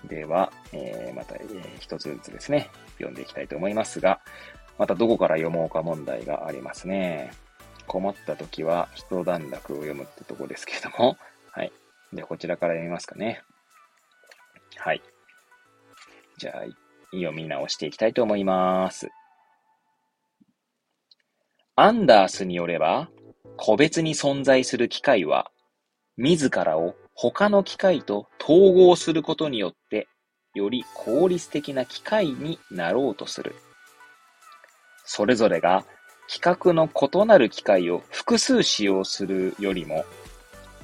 [0.08, 4.20] では、えー、また、えー、一つずつですね、読んでいきたいと思いますが、
[4.78, 7.32] またどこから読もうか問題がありますね。
[7.86, 11.16] 困った時は一段落を読むってとこですけれども、
[11.52, 11.72] はい。
[12.12, 13.42] で、こちらから読みますかね。
[14.76, 15.02] はい。
[16.38, 16.64] じゃあ、
[17.12, 19.10] 読み直していきたいと思います。
[21.76, 23.08] アンダースによれば、
[23.56, 25.50] 個別に存在する機械は、
[26.16, 30.08] 自らを他の機械と統合することによって、
[30.54, 33.54] より効率的な機械になろうとする。
[35.04, 35.84] それぞれが
[36.28, 40.04] 規格の異なる機械を複数使用するよりも、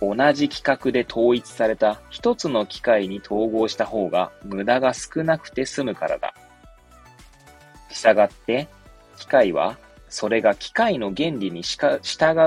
[0.01, 6.35] 同じ規格で統一された一つの機械に統合した方が無駄が少なくて済むからだ。
[7.91, 8.68] 従って、
[9.16, 9.76] 機械は
[10.09, 12.01] それが機械の原理に従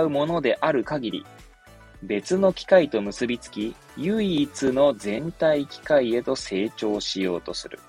[0.04, 1.26] うものである限り、
[2.04, 7.80] 別の機械と結びつき、唯一の全体機械へと成長しようとする。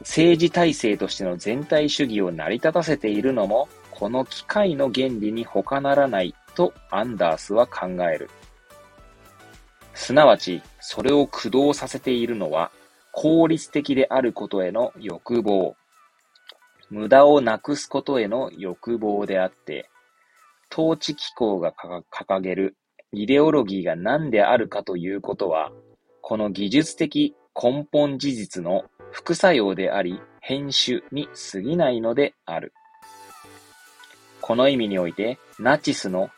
[0.00, 8.30] 政治体制としての全体主義を成り立たせているのも、この機械の原理に他ならないとアンダースは考える。
[9.92, 12.70] すなわち、それを駆動させているのは、
[13.12, 15.76] 効率的であることへの欲望、
[16.88, 19.89] 無駄をなくすことへの欲望であって、
[20.72, 21.72] 統治機構が
[22.10, 22.76] 掲げる
[23.12, 25.72] イデオロギーが何であるかということは、
[26.22, 32.72] この技術的根本事実の副作用であり、編集に過ぎないのである。
[34.40, 36.30] この意味において、ナチスの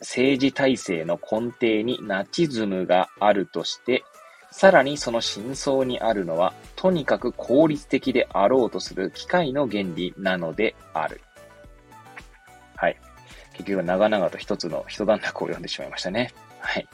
[0.00, 4.02] 政治体制の根底にナチズムがあるとして、
[4.50, 11.20] さらにその真相にあるのは、とにかく効率的であろうとする機械の原理なのである。
[13.56, 16.32] 結局長々と一つの一段落を読んでしまいましたね。
[16.60, 16.86] はい。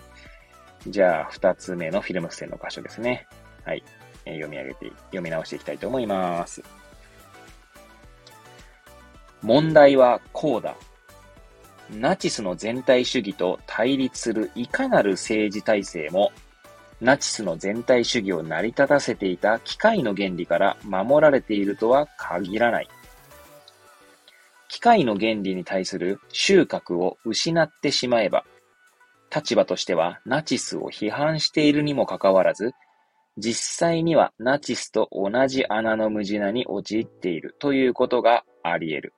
[0.86, 3.26] じゃあ、二つ目のフィルム線の箇所ですね。
[3.64, 3.82] はい。
[4.24, 6.62] えー、読み上げて、読み直していきたいと思います。
[9.42, 10.76] 問題はこうだ。
[11.90, 16.32] ナチスの全体主義と対立するいかなる政治体制も
[17.02, 22.88] ナチスの全体主義を成り立たせていた機械の原理から守られているとは限らない。
[24.72, 28.46] 機械の原理に対する収穫を失ってしまえば、
[29.30, 32.72] 立場としてはナチスを批判しているにもかかわらず、
[33.36, 39.14] 実際にはナチスと同じ穴の無地なに陥っているということがあり得る。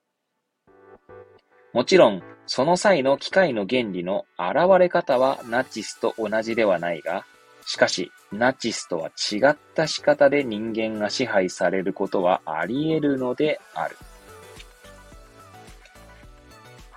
[1.73, 7.25] もちろん、その際の機械の原理の現れ方はナチスと同じではないが、
[7.65, 13.97] しかし、ナチスとは違った仕方で人間が支配されることはあり得るのである。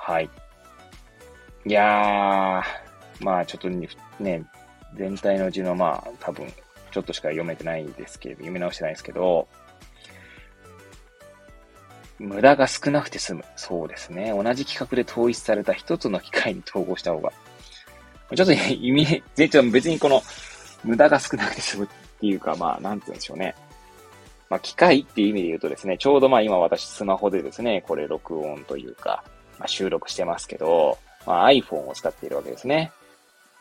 [0.08, 0.30] はい。
[1.66, 3.90] いやー、まあちょっとね、
[4.96, 6.48] 全体のうちのまあ多分
[6.92, 9.50] ちょっとしか読めてないですけど、読み直してないですけど、
[12.20, 13.44] 無駄が少なくて済む。
[13.58, 14.32] そうですね。
[14.32, 17.34] 同じ企画で統一された一つの機械に統合した方が。
[18.34, 20.22] ちょっと意味、全然別にこの、
[20.86, 21.88] 無駄が少なくて済むっ
[22.22, 23.56] ていうか、まあ、なんて言うんでしょうね。
[24.50, 29.26] まあ、機械っていう意味で言うとですね、ちょうどまあ今私スマホでですね、これ録音というか、
[29.60, 32.92] まあ、収録してますけど、まあ、iPhone を使っているわけですね。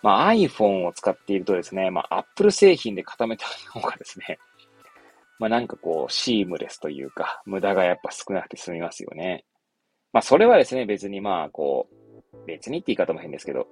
[0.03, 4.39] まあ、iPhone を使っているとですね、まあ、Apple 製品で固めた方がですね、
[5.39, 9.45] まあ、なんかこう、シームレスというか、無駄がやっぱ少なくて済みますよね。
[10.13, 13.67] まあ、それはですね、別にまあ、こう、別にって言い方も変ですけど、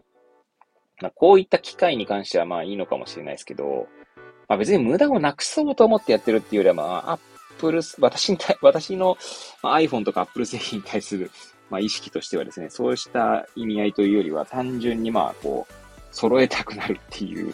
[1.00, 3.88] まあ、こういった機械に関してはまあいいのかもしれないですけど、
[4.48, 7.20] まあ、別に無駄をなくそうと思ってやってるっていうよりは、まあ、アッ
[7.58, 9.16] プル、私に対、 私の、
[9.62, 11.30] iPhone とか Apple 製品に対する、
[11.70, 15.74] まあ、意識としてはですね、そうした意味合いというよりは、単純にまあ、こう、
[16.12, 17.52] 揃えたくなるっていう、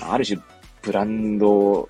[0.00, 0.40] まあ、ある種、
[0.82, 1.88] ブランド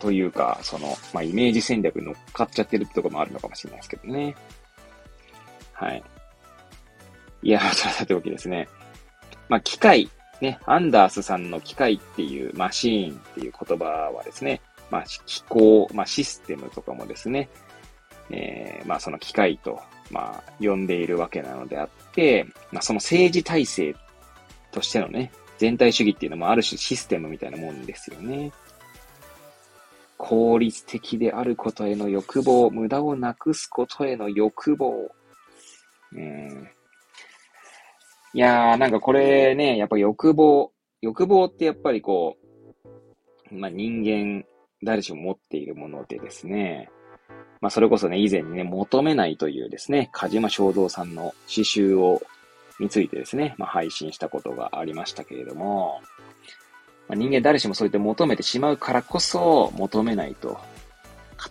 [0.00, 4.34] というか、その、まあ、イメージ戦略に乗っかっちゃってるってとこもあるのかもしれないですけどね。
[5.72, 6.02] はい。
[7.42, 8.68] いや、 それさておきですね。
[9.48, 10.10] まあ、機械、
[10.40, 14.60] ね、アンダースさんの機械っていうマシーンっていう言葉はですね、
[14.90, 17.48] まあ、機構、まあ、システムとかもですね、
[18.32, 19.80] えー、まあ、その機械と、
[20.10, 23.94] まあ、呼んでいるわけなのであって、まあ、その政治体制
[24.72, 28.50] としてのね、全体主義っていうのもある種システムみたいなもんですよね。
[30.16, 35.10] 効率的であることへの欲望、無駄をなくすことへの欲望。
[36.12, 36.68] うん。
[38.34, 42.36] いやー、なんかこれね、やっぱ欲望、欲望ってやっぱりこ
[43.50, 44.44] う、まあ人間、
[44.82, 46.88] 誰しも持っているものでですね、
[47.62, 52.20] まあそれこそね、以前にね、求めないというですね、鹿島正道さんの詩集を、
[52.80, 56.02] についてですね、まあ配信したことがありましたけれども、
[57.08, 60.58] まあ、人間誰しもそうやって求めてしまうからこそ、求めないと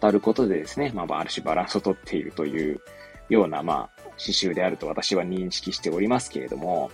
[0.02, 2.82] 語ることでですね、まあ、ある種バランスをとっているという
[3.30, 6.92] ような、まあ、刺繍であると私は認識しておりますけれども、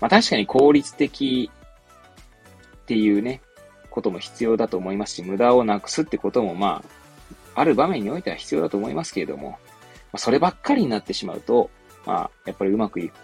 [0.00, 1.50] まあ、確かに効率的
[2.76, 3.40] っていうね、
[3.90, 7.01] ことも必要だと思いますし、無駄をなくすってことも、まあ、
[7.54, 9.56] ある場面においては必要だと思いますけれども、ま
[10.14, 11.70] あ、そればっかりになってしまうと、
[12.06, 13.14] まあ、やっぱりうまくいく、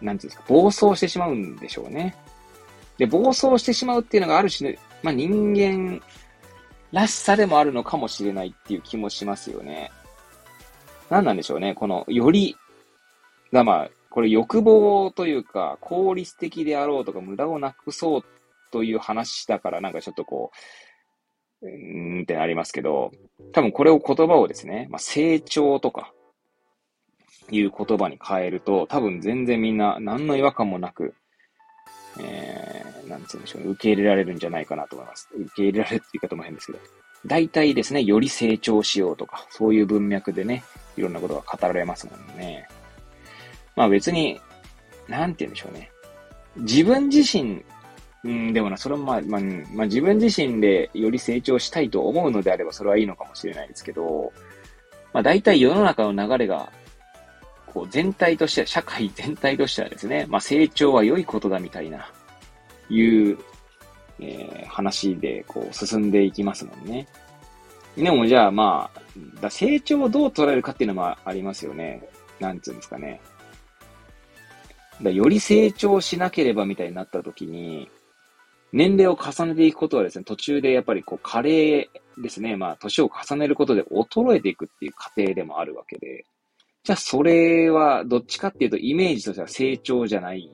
[0.00, 2.16] なんていうんですか、暴走してしまうんでしょうね。
[2.98, 6.00] で、暴走してしまうっていうのがある種の、まあ、人間
[6.92, 9.90] らしさでもあるのかもしれないっていう気もしますよね。
[11.10, 11.74] 何なんでしょうね。
[11.74, 12.56] この、より、
[13.52, 18.24] がまあ、これ欲望というか、効率的であろうとか、無駄をなくそう
[18.70, 20.56] という話だから、なんかちょっとこう、
[21.62, 23.12] うーんってなりますけど、
[23.52, 26.12] 多分これを言葉をですね、まあ、成長とか、
[27.50, 31.14] いう言葉に変えると、多分全然みんな何の違和感もなく、
[32.20, 35.28] えー、なんつうんでしょうね、受け入れられるんじゃないかなと思います。
[35.34, 36.78] 受け入れられるって言い方も変ですけど。
[37.26, 40.64] 大体ですね、より成長しようとか、そういう文脈でね、
[40.96, 42.66] いろんなことが語られますもんね。
[43.76, 44.40] まあ別に、
[45.08, 45.90] なんて言うんでしょうね。
[46.56, 47.64] 自分自身、
[48.24, 49.40] うん、でもな、それもまあ、まあ、
[49.72, 54.32] まあ、自分自身でより成長したいと思うのであれば、それはいいのかもしれないですけど、
[55.12, 56.70] まあ大体世の中の流れが
[57.66, 62.10] こう全体としては、社会全体としてはですね、まあ成長は良いことだみたいな、
[62.88, 63.38] いう、
[64.20, 67.08] えー、話でこう進んでいきますもんね。
[67.96, 69.00] でもじゃあまあ、
[69.40, 72.08] だ成長をどう捉えるかっていうのもありますよね。
[72.40, 73.20] なんつうんですかね。
[75.02, 77.90] だより成長しなければみたいになった時に、
[78.72, 86.24] 年齢を重ねていくことはですね、途中でやっぱりこう、加齢ですね、まあ、年を重ねることで衰えていくっていう過程でもあるわけで、
[86.84, 90.50] じゃあそれはどっちかっていうとイメージとしては成長じゃない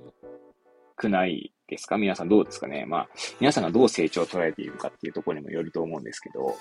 [0.97, 1.97] くないですか？
[1.97, 2.85] 皆さんどうですかね？
[2.87, 3.09] まあ、
[3.41, 6.57] 皆さんがどう成長を捉えているかっていうところにもよると思うんですけど、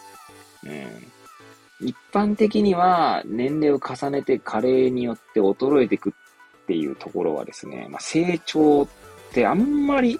[0.63, 1.87] うん。
[1.87, 8.87] 一般的には年齢を重ねて加齢によって衰えていくっていうところはですね、まあ、成長っ
[9.31, 10.19] てあんまり、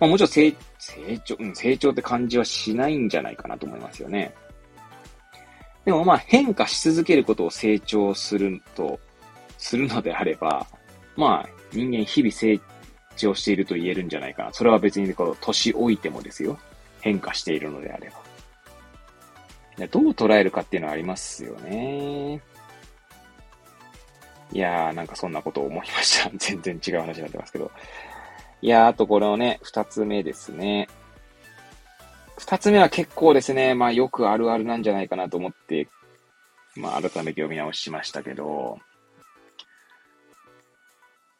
[0.00, 4.34] まあ、もちろん成成長、うん、成長って感じはしないんじゃないかなと思いますよね。
[5.84, 8.98] でもまあ変化し続けることを成長すると、
[9.58, 10.66] するのであれば、
[11.16, 12.60] まあ人間日々成
[13.16, 14.52] 長していると言えるんじゃないかな。
[14.52, 16.58] それは別にこう年老いてもですよ。
[17.00, 18.24] 変化しているのであれば。
[19.88, 22.40] どう捉えるかっていうのはありますよね。
[24.52, 26.30] いやー、なんかそんなことを思いました。
[26.38, 27.70] 全然違う話になってますけど。
[28.64, 30.88] いやー、あとこのね、二つ目ですね。
[32.38, 35.86] 二つ目は結構ですね、まあよくあるあるなんじゃないかなと思って、
[36.74, 38.78] まあ改めて読み直しましたけど、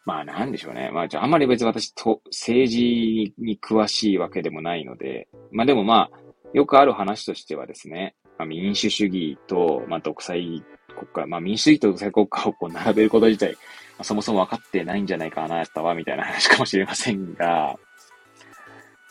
[0.04, 0.90] まあなんでしょうね。
[0.92, 6.18] まあじゃああんまり別に私と政治に詳しいわけでもないので、まあでもまあ、
[6.52, 10.62] よくある話としてはですね、まあ、民主主義と、まあ独裁
[10.94, 13.56] 国家、まあ民主主義と独裁国家をこう並べること自体、
[14.02, 17.78] そもそも分かってないんじゃないかな、やったわ、みたいな話かもしれませんが、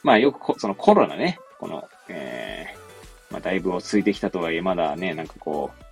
[0.03, 5.83] まあよくそのコロナね、この、えー、まあだいぶ落ち着いてきたとはいえ、まだね、なんかこう、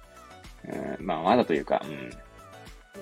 [0.65, 1.81] えー、まあまだというか、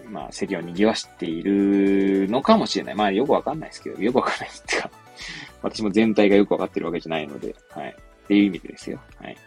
[0.06, 2.96] うん、まあ世間を賑わしているのかもしれない。
[2.96, 4.92] まあよくわかんないですけど、よくわかんないっていうか、
[5.64, 7.90] 私も全体がよくわかってるわけじゃないので、はい。
[7.90, 9.00] っていう意味でですよ。
[9.20, 9.38] はい。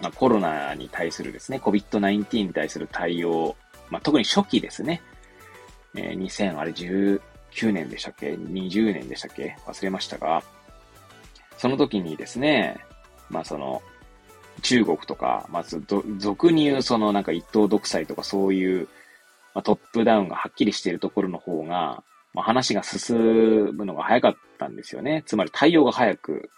[0.00, 3.56] まあ、コロナに対するですね、COVID-19 に対する対応、
[3.90, 5.02] まあ、特に初期ですね。
[5.94, 7.20] えー、2000、あれ19
[7.72, 9.56] 年でしたっけ ?20 年でしたっけ？
[9.66, 10.42] 忘れましたが、
[11.58, 12.78] その時にですね、
[13.30, 13.82] まあその、
[14.62, 15.82] 中国とか、まず、
[16.18, 18.88] 俗に言うそのなんか一党独裁とかそういう、
[19.54, 22.02] まあ、トップダウンがはっきりしているところの方が、
[22.34, 23.16] まあ、話が進
[23.74, 25.22] むのが早かったんですよね。
[25.26, 26.50] つまり対応が早く、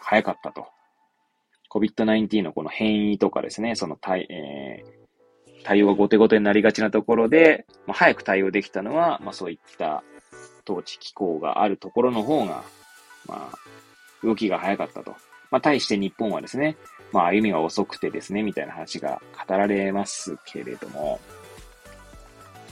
[0.00, 0.66] 早かったと。
[1.70, 5.01] COVID-19 のこの変異とかですね、その対、えー、
[5.64, 10.02] 対応が後手後手になりがちなところで、まあ、早く対応できたのは、まあそういった
[10.68, 12.62] 統治機構があるところの方が、
[13.26, 13.58] まあ、
[14.26, 15.14] 動きが早かったと。
[15.50, 16.76] まあ、対して日本はですね、
[17.12, 21.20] まあ、歩みが遅くてですね、みたいな話が語られますけれども、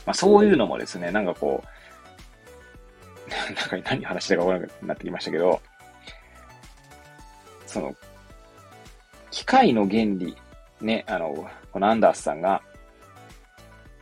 [0.06, 1.68] まあ、そういうのもですね、なんかこう、
[3.54, 5.60] なんか何話したかわからなくなってきましたけど、
[7.66, 7.94] その、
[9.30, 10.36] 機械の原理、
[10.80, 12.62] ね、あの、このアンダースさんが、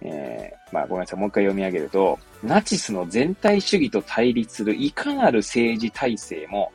[0.00, 6.72] えー、まあごめんなさい、もう一回読み上げると、ナチスの全体主義と対立するいかなる政治体制も、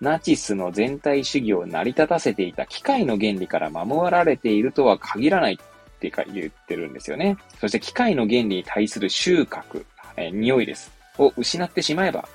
[0.00, 7.36] ナチスの全体主義を成り立たせていた機械の原理から守られているとは限らないってか言ってるんですよね。
[7.60, 9.84] そして機械の原理に対する収穫、
[10.16, 10.92] えー、匂いです。
[11.18, 12.28] を失ってしまえば、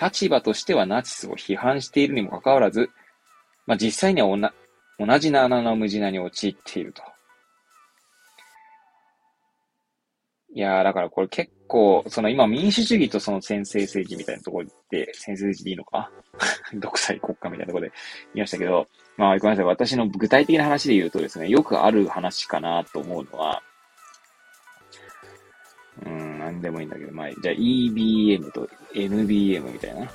[0.00, 2.90] 立場としてはナチスを批判しているにもかかわらず、
[3.66, 4.52] まあ、実際には
[4.98, 7.02] 同じな穴の無地なに陥っていると。
[10.52, 16.10] いやー、だからこれ結構、その今民主主義とその先制政治みたいなところで、先制政治でいいのか？
[16.74, 17.92] 独裁国家みたいなところで
[18.34, 19.64] 言いましたけど、まあごめんなさい。
[19.66, 23.62] 私の具体的な話で言うとですね、よくある話かなと思うのは、
[26.04, 30.10] うん、なんでもいいんだけど、まあ、じゃあ EBM と NBM みたいな。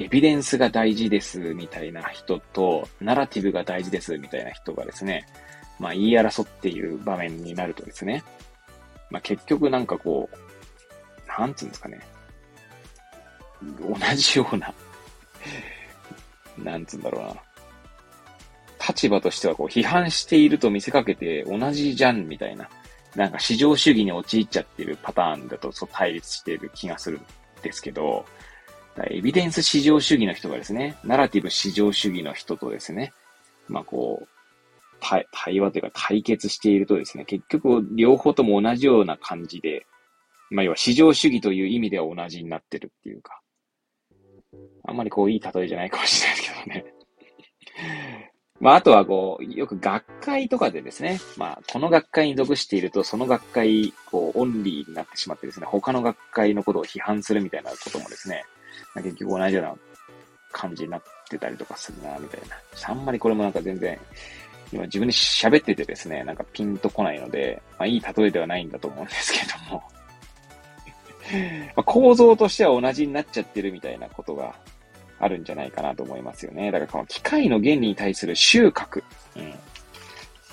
[0.00, 5.26] エビデンスが大事ですみたいな人と、ナラティブが大事ですみたいな人がですね、
[5.78, 8.24] まあ言い争っている場面になるとですね、
[9.10, 12.00] まあ結局なんかこう、なんつうんですかね、
[13.80, 14.74] 同じような
[16.58, 17.34] なんつうんだろうな、
[18.86, 22.68] 立場としてはこう批判していると見せかけて同じじゃんみたいな、
[23.14, 27.22] なんか市場主義に陥っちゃってるパターンだとそう対立している気がするん
[27.62, 28.24] ですけど、
[29.10, 33.12] エビデンス至上主義の人がですね、ナラティブ至上主義の人とですね、
[33.68, 34.28] まあこう、
[35.00, 39.86] 対対話というか対決しているとですね、結局両方とも同じような感じで、
[40.50, 43.40] まあ要は至上主義という意味では同じになってるっていうか、
[44.84, 46.84] あんまりこういい例えじゃないかもしれないですけどね。
[48.60, 58.44] まあ、あとはこう、よく学会とかでですね、まあ、この学会に属していると、その学会、こう、オンリーになってしまってですね、他の学会のことを批判するみたいなこともですね、
[58.94, 59.74] まあ結局同じような
[60.50, 62.56] 感じになってたりとかするな、みたいな。
[62.84, 63.96] あんまりこれもなんか全然、
[64.72, 69.82] 今自分で喋っててですね、なんかピンとこないので、まあいい例えではないんだと思うんですけども
[71.76, 74.54] ま構造としては同じになっちゃってるみたいなことが
[75.20, 76.70] あるんじゃないかなと思いますよね。
[76.70, 79.02] だからこの機械の原理に対する収穫。
[79.36, 79.54] うん。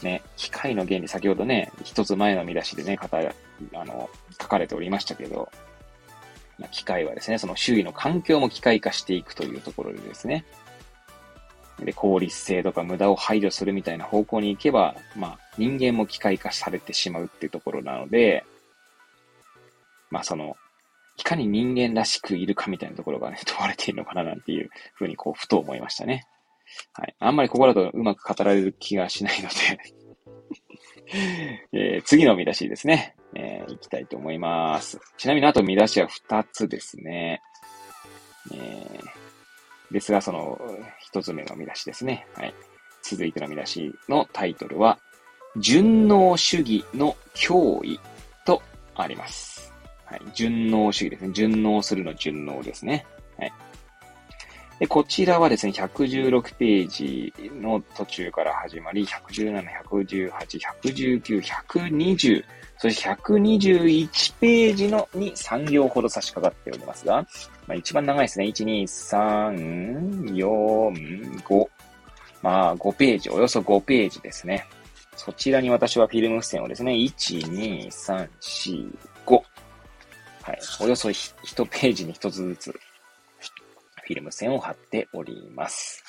[0.01, 4.09] ね、機械の原理、先ほどね、一つ前の見出しでね、語あの、
[4.39, 5.49] 書かれておりましたけど、
[6.71, 10.45] 機械はですね、その周囲の環境も機械化していくというところでですね、
[11.79, 18.45] で、効率性とか無駄を排除するみたいな方向に行けば、まあ、人間も機械化されてしまうっていうところなので、
[20.09, 20.55] まあ、その、
[21.17, 26.25] いかに人間らしくいるかみたいなところがね、 問われているのかななんていうふうにこう、ふと思いましたね。
[26.93, 27.15] はい。
[27.19, 29.55] あんまりここだとうまく語られる気がしないので
[31.73, 33.15] えー、次の見出しですね。
[33.35, 34.99] えー、いきたいと思います。
[35.17, 37.41] ちなみにあと見出しは2つですね。
[38.53, 39.24] えー、
[39.91, 40.59] ですが、その、
[41.13, 42.27] 1つ目の見出しですね。
[42.35, 42.53] はい。
[43.01, 44.99] 続いての見出しのタイトルは、
[45.57, 47.99] 順応主義の脅威
[48.45, 48.61] と
[48.95, 49.73] あります。
[50.05, 50.21] はい。
[50.33, 51.31] 順応主義ですね。
[51.33, 53.05] 順応するの順応ですね。
[53.37, 53.53] はい。
[54.79, 60.31] で、こちらはですね、116ページの途中から始まり、117、118、
[60.81, 62.43] 119、120、
[62.77, 67.25] そして121ページのに3行ほど差し掛かっておりますが、
[67.67, 68.45] まあ、一番長いですね。
[68.45, 71.67] 1、2、3、4、5。
[72.41, 74.65] まあ、5ページ、およそ5ページですね。
[75.15, 79.33] そちらに私はフィルム付箋をですね、1、2、3、4、5。
[79.33, 80.59] はい。
[80.81, 86.04] およそ1ページに1つずつ、フィルム線を貼っております。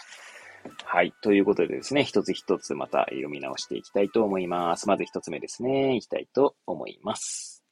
[0.85, 1.13] はい。
[1.23, 4.89] ということでですね、一つ一つまた読み直していきたいと思います。
[4.89, 7.63] まず一つ目ですね、いきたいと思います。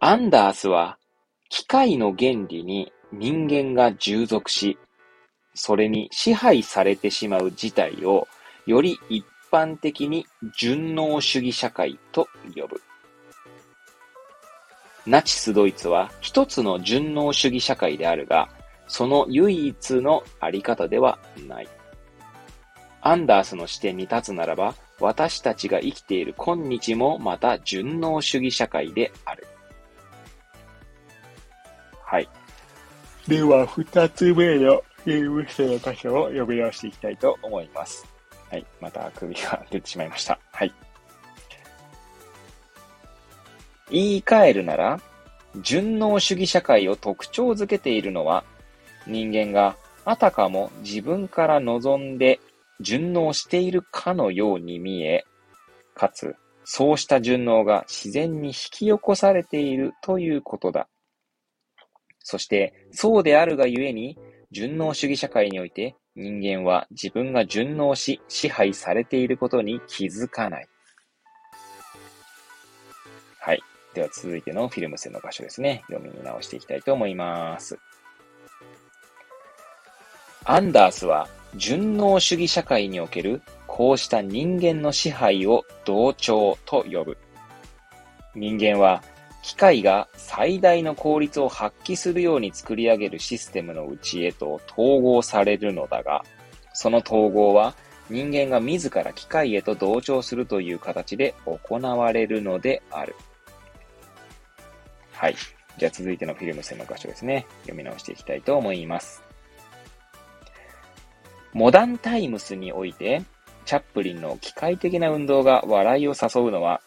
[0.00, 0.98] アンダースは、
[1.48, 4.78] 機械の原理に人間が従属し、
[5.54, 8.26] それに支配されてしまう事態を、
[8.66, 10.26] より一般的に
[10.58, 12.80] 順応主義社会と呼ぶ。
[15.06, 18.48] ナチスドイツは一つの順応主義社会であるが、
[18.86, 21.18] その唯一のあり方では
[21.48, 21.68] ない。
[23.00, 29.46] アンダースの視点に立つならば、私たちが生きている今日もまた順応主義社会である。
[32.04, 32.28] はい。
[33.28, 38.06] では、二つ目のゲームスの箇所を読み直していきたいと思います。
[38.50, 38.64] はい。
[38.80, 40.38] また首が出てしまいました。
[40.52, 40.72] はい。
[43.90, 45.00] 言い換えるなら、
[45.60, 48.44] 順応主義社会を特徴づけているのは、
[49.06, 52.40] 人間があたかも自分から望んで
[52.80, 55.24] 順応しているかのように見え、
[55.94, 60.88] かつ、そうした順応が自然に引き起こされているということだ。
[62.20, 64.18] そして、そうであるがゆえに、
[64.50, 70.68] 順応主義社会において人間は自分が順応し支配されていることに気づかない。
[73.40, 73.60] はい。
[73.94, 75.82] では続いてのフィルム線の箇所ですね。
[75.88, 77.78] 読み直していきたいと思います。
[80.46, 87.16] アンダースは順応主義社会におけるこうした人間の支配を同調と呼ぶ。
[88.34, 89.02] 人間は
[89.42, 96.24] 機械が最大の効率を発揮するように作り上げるシステムのうちへと統合されるのだが、
[96.74, 97.74] その統合は
[98.10, 103.16] 人間が自ら機械へと同調するという形で行われるのである。
[105.12, 105.36] はい。
[105.78, 107.46] じゃあ続いてのフィルム線の箇所ですね。
[107.62, 109.23] 読み直していきたいと思います。
[111.54, 113.22] モダンタイムスにおいて、
[113.64, 116.80] チャップリンの機械的な運動が笑いを誘うのは、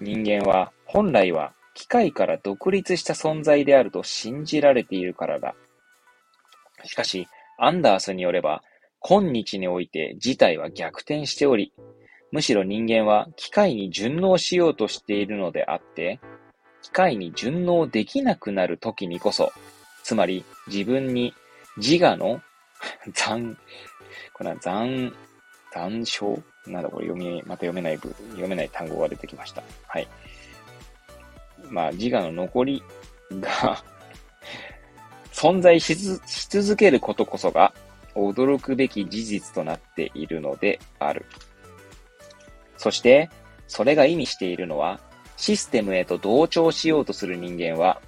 [0.00, 5.54] 人間は本来は機械から独立した存在であると信じられているからだ。
[6.84, 7.28] しかし、
[7.58, 8.62] アンダースによれば、
[9.00, 11.74] 今日において事態は逆転しており、
[12.32, 16.20] むしろ人間は機械に順応しようとしているのであって、
[16.80, 19.52] 機械に順応できなくなる時にこそ、
[20.02, 21.34] つまり自分に
[21.76, 22.40] 自我の
[23.14, 23.56] 残、
[24.32, 25.12] これは残、
[25.72, 29.62] 残照なんだこれ読み、また読めない部、読めない単語が出てきました。
[29.86, 30.08] はい。
[31.70, 32.82] まあ自我の残り
[33.32, 33.82] が
[35.32, 35.94] 存在し
[36.48, 37.72] 続けることこそが
[38.14, 41.26] 驚くべき事実となっているのである。
[42.76, 43.30] そして、
[43.68, 45.00] それが意味しているのは、
[45.36, 48.00] システムへと同調しようとする人間は、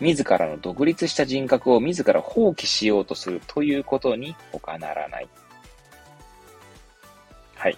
[0.00, 5.28] 自らの独立した人格を自ら放棄しようとするということに他ならない。
[7.60, 7.76] はい。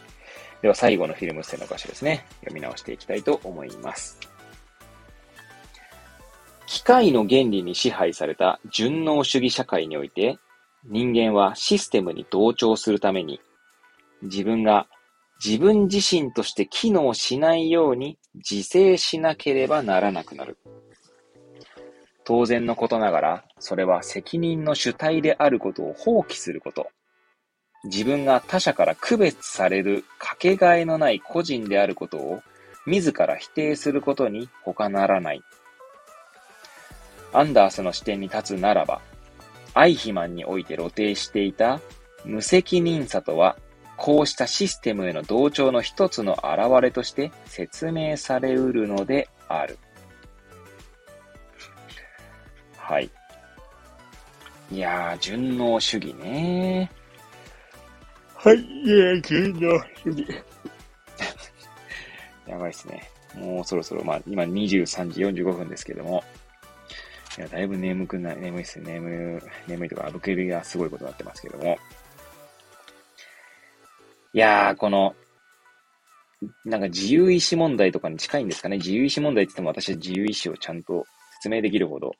[0.62, 2.24] では最後のフィルムステの箇所ですね。
[2.42, 4.16] 読み直していきたいと思います。
[6.66, 10.38] 機械の原理に支配された順応主義社会において、
[10.84, 13.40] 人間はシステムに同調するために、
[14.22, 14.86] 自分が
[15.44, 20.58] 自分自身として機能しないように自制しなければならなくなる。
[22.24, 26.86] 当然のことながら、それは責任の主体であることを放棄すること。
[27.84, 32.42] 自分が他者から区別されるかけがえのない個人であることを
[32.86, 35.42] 自ら否定することに他ならない。
[37.32, 39.00] アンダースの視点に立つならば、
[39.74, 41.80] アイヒマンにおいて露呈していた
[42.24, 43.56] 無責任さとは
[43.96, 49.78] こうしたシステムへの同調の一つの表れとして説明されうるのである。
[52.76, 53.10] はい。
[54.70, 57.01] いやー、順応主義ねは
[58.44, 60.26] はい、いや順応主義。
[62.48, 63.08] やばいっすね。
[63.36, 66.24] もうそろそろ、まあ、今23時45分ですけども、
[67.38, 68.94] いや、だいぶ眠くない、眠いっすね。
[68.94, 71.78] 眠、眠いとか、あぶけりがすごいことになってますけども、
[74.34, 75.14] いやー、この、
[76.64, 78.78] なんか自由意志問題とかに近いんですかね。
[78.78, 82.12] 自由意志問題って言っても私は自由意志をちゃんと説明できるほど、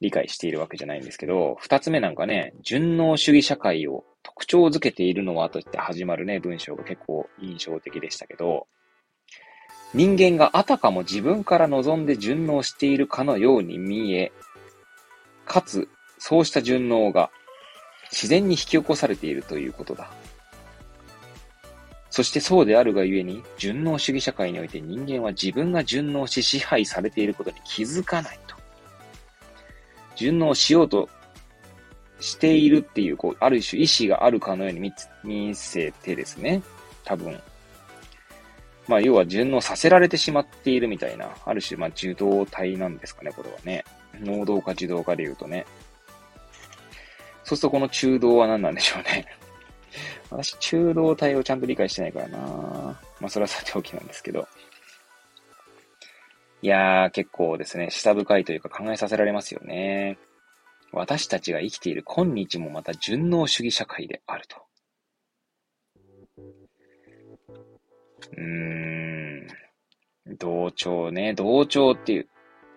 [0.00, 8.66] 理解しているわけじゃないんですけど、二つ目なんかね、順応主義社会を特徴づけているのはといって始まるね、文章が結構印象的でしたけど、
[9.94, 14.32] 人間があたかも自分から望んで順応しているかのように見え、
[15.46, 15.88] かつ、
[16.18, 17.30] そうした順応が
[18.10, 20.10] 自然に引き起こされているということだ。
[22.10, 28.53] そしてそうであるがゆえに、順応主義社会において人間は自分が順応し支配されていることに気づかないと。
[30.16, 31.08] 順応しようと
[32.20, 34.92] しているっていう、こう、ある種意志があるかのように
[35.22, 36.62] 見せてですね、
[37.04, 37.40] 多分。
[38.86, 43.84] まあ、要は順応させられてしまっているみたいな、ある種、まあ、受動体なんですかね、これはね。
[44.20, 45.66] 能動か受動かで言うとね。
[47.42, 49.26] そうするとこの中道は何なんでしょうね。
[50.30, 54.46] 私、中道体をちゃんと理解してないからなまあ、それはさておきなんですけど。
[56.64, 60.16] いやー、結構ですね、下深いというか考えさせられますよね。
[60.92, 64.56] 私たちが生きている今日もまた順応主義社会であると。
[66.38, 69.46] うーん。
[70.38, 71.34] 同調ね。
[71.34, 72.28] 同調っていう、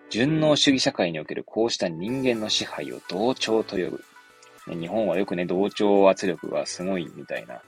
[0.10, 4.04] 順応主義社会におけるこうした人間の支配を同調と呼ぶ。
[4.68, 7.62] 日本はよくね、同調圧力がすごいみたいな、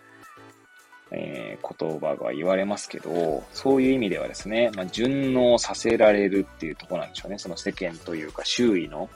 [1.11, 7.37] えー、言葉が言われますけど、そういう意味ではですね、まあ、順応させられるっていうところなんでしょうね。
[7.39, 9.09] その世間というか周囲の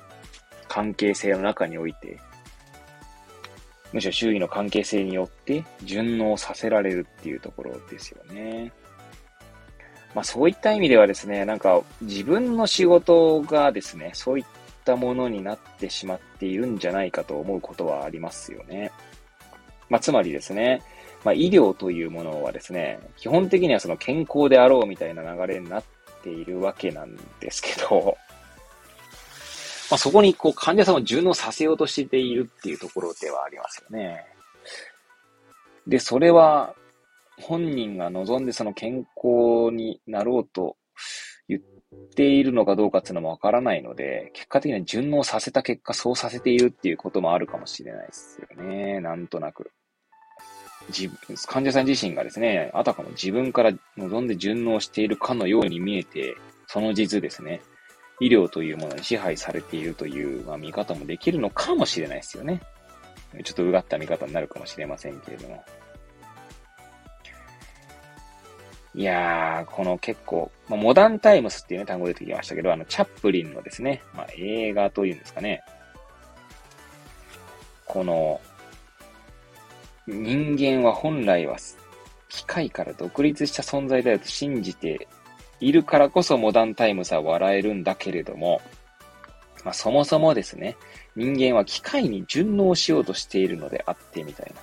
[0.67, 2.19] 関係性の中において、
[3.91, 8.71] むしろ周囲の関係性によって順応させられるっていうところですよね。
[10.15, 14.45] まあそういった意味ではですね、なんか自分の仕事がですね、そういっ
[14.83, 18.91] たものになってしまっているんじゃないかと思うことはありますよね。
[19.89, 20.81] まあつまりですね、
[21.23, 25.83] まあ医療というものはですね、基本的にはその健康であろうみたいな流れになっ
[26.23, 28.17] ているわけなんですけど、
[29.89, 34.25] まあ、そこにこう患者さんを順応させようとしているっていうところではありますよね。
[35.85, 36.73] で、それは
[37.41, 40.77] 本人が望んでその健康になろうと
[41.47, 41.61] 言っ
[42.15, 48.99] ているのかどうかっていうのもわからないので、結果的には順応させた結果そうさせているっていうこともあるかもしれないですよね。
[48.99, 49.71] なんとなく。
[50.89, 51.09] 自
[51.47, 56.35] 患者さん自身がですね、あたかも自分から望んで順応しているかのように見えて、
[56.67, 57.61] その実ですね、
[58.19, 62.61] 医療というものに支配されているという、まあ、見方もできるのかもしれないですよね。
[63.43, 65.63] ちょっとうがった見方になるかもしれませんけれども。
[68.95, 75.63] いやー、この結構、まあ、モダンタイムスっていうね、単語出てきましたけど、あの、チャップリンのですね、まあ、映画というんですかね。
[77.85, 78.39] この、
[80.07, 81.57] 人間は本来は
[82.29, 85.07] 機械から独立した存在だよと信じて
[85.59, 88.61] いるからこそモダンタイムさは笑えるんだけれども、
[89.63, 90.75] まあ、そもそもですね、
[91.15, 94.61] 人間は機械に順応しようとしているのであってみたいな。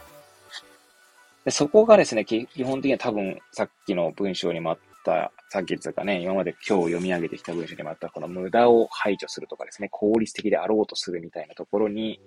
[1.46, 12.20] でそこがですね、基本的には多分さっきの文章にもあった、さっきとかね、今まで今日読み上げてきた文章にもあったこの無駄を排除するとかですね、効率的であろうとするみたいなところに、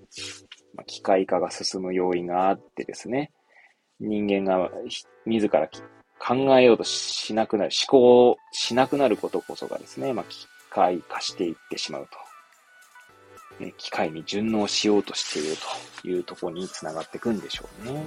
[0.75, 3.31] まあ、機械化が進む要因があってですね、
[3.99, 4.69] 人間が
[5.25, 5.69] 自ら
[6.19, 7.99] 考えようとしなくなる、思
[8.33, 12.23] 考しなくなることこそがですね、まあ、機械化していってしまうと。
[13.63, 15.57] ね、機械に順応しようとしている
[16.01, 18.03] というところにつながっていくんでしょうね。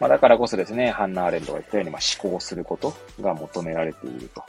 [0.00, 4.42] まあ、だからこそですね、ハンナ・アーレントが言ったように、まあ、思考することが求められていると。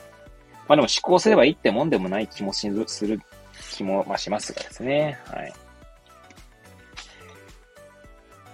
[0.67, 2.85] まあでも思考すればいいってもんでもない気もする
[3.71, 5.17] 気も、しますがですね。
[5.25, 5.53] はい。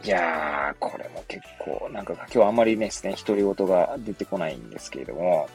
[0.05, 5.49] いやー、これも結構、なんか今日あんまりですね、独り言が出てこないんですけれども、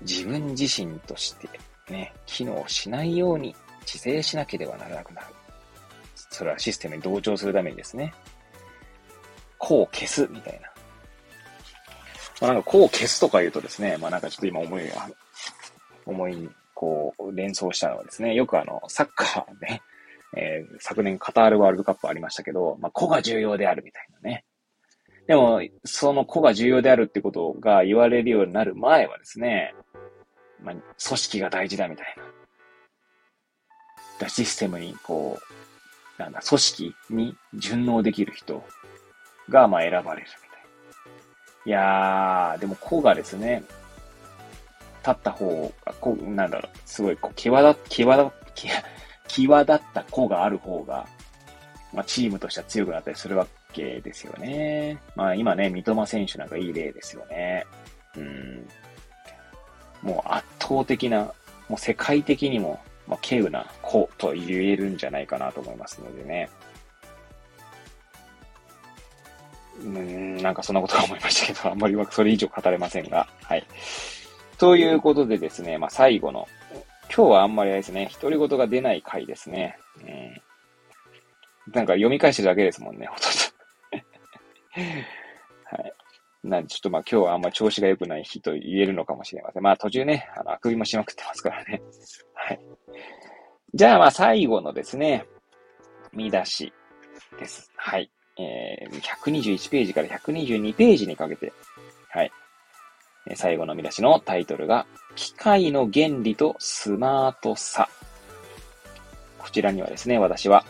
[0.00, 1.48] 自分自身として
[1.90, 5.26] ね、機能しないように自制しなければならなくなる。
[6.14, 8.14] それはシステムに同調するためにですね、
[9.60, 10.70] こう消すみたいな。
[12.40, 15.08] まあ、なんかこう消すとか言うとですね、まあなんかちょっと今思いが、
[16.06, 19.82] 思いに、こう連想したのはですね、よくあの、サッカーね、
[20.34, 24.44] えー、昨年カタールワールドカップありましたけど、まあ、個が重要であるみたいなね。
[25.26, 29.74] でも、その個が重要であるってことが言われるようになる前はですね、
[30.62, 32.24] まあ、組織が大事だみたいな。
[34.20, 35.38] だシステムにこ
[36.18, 38.64] う、なんだ、組織に順応できる人
[39.50, 40.70] が、まあ、選ばれるみたいな。
[41.66, 43.62] いやー、でも個がですね、
[45.00, 48.32] 立った方が、こう、なんだろう、すごい、こう、際立、際立、
[49.28, 51.06] 際立った子がある方が、
[51.92, 54.98] まあ、チームとしては強くなったりするわけですよね。
[55.16, 57.66] まあ今ね、三笘選手なんかいい例ですよね。
[58.16, 58.68] うん。
[60.02, 61.32] もう圧倒的な、
[61.68, 66.48] もう世界的にも、まあ、稀有な子と言えるんじゃないかなと思いますのでね。
[69.82, 73.66] うん、なんかそんなことは思いましたけど、 あんまりそれ以上語れませんが、はい。
[74.58, 76.46] ということでですね、まあ、最後の、
[77.14, 79.78] 今日はあんまりあれですね、独り言が出ない回ですね。
[81.66, 83.50] うん、なんか読み返してるだけですもんね、ほとんど。
[85.76, 85.92] はい。
[86.42, 89.62] なんで、ちょっとまあ今日はあんま調子が良くない日と言えるのかもしれません。
[89.62, 91.82] まあ途中ね、あの、あくびもしまくってますからね。
[92.34, 92.60] はい。
[93.74, 95.26] じゃあまあ最後のですね、
[96.12, 96.72] 見出し
[97.38, 97.70] です。
[97.76, 98.10] はい。
[98.40, 101.52] えー、121ページから122ページにかけて、
[102.08, 102.32] はい。
[103.34, 107.88] 最後の見出しのタイトルが、機械の原理とスマートさ。
[109.38, 110.64] こちらにはですね、私は、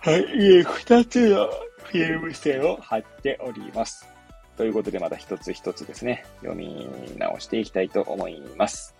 [0.00, 1.46] はい、二つの
[1.84, 4.08] フィルム線を貼っております。
[4.56, 6.88] ということで、また一つ一つですね、読み
[7.18, 8.94] 直していきたいと思います。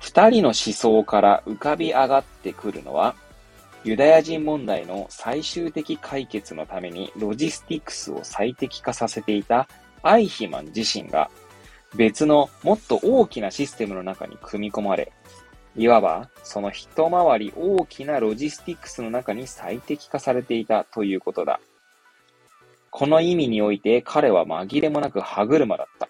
[0.00, 3.14] 二人の思想から浮かび上がってくるのは、
[3.82, 9.68] ユダヤ人問題の最終的解決のためにロジスティクスを最適化させていた
[10.02, 11.30] アイヒマン自身が
[11.96, 15.12] 別のもっと大きなシステムの中に組み込まれ、
[15.76, 21.58] いわばその一回り大きなロジスティクスの中に最適化されていたということだ。
[22.90, 26.09] この意味において彼は紛れもなく歯車だった。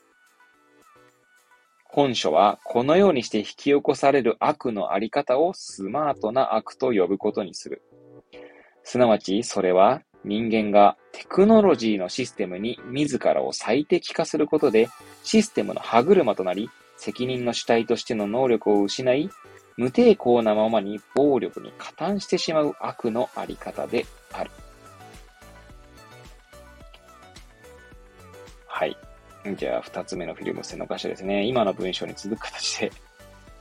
[1.92, 7.82] 本書はこのようにして引き起こされる悪のあり方をスマートな悪と呼ぶことにする。
[8.84, 14.88] すなわちそれは人間がテクノロジーのシステムに自らを最適化することで
[15.24, 19.30] システムの歯車となり責任の主体としての能力を失い
[19.76, 24.50] 無抵抗なままに暴力に加担してしまう悪のあり方である。
[28.66, 28.96] はい。
[29.56, 31.44] じゃあ、二つ目のフィルム線の箇所ですね。
[31.44, 32.92] 今の文章に続く形で、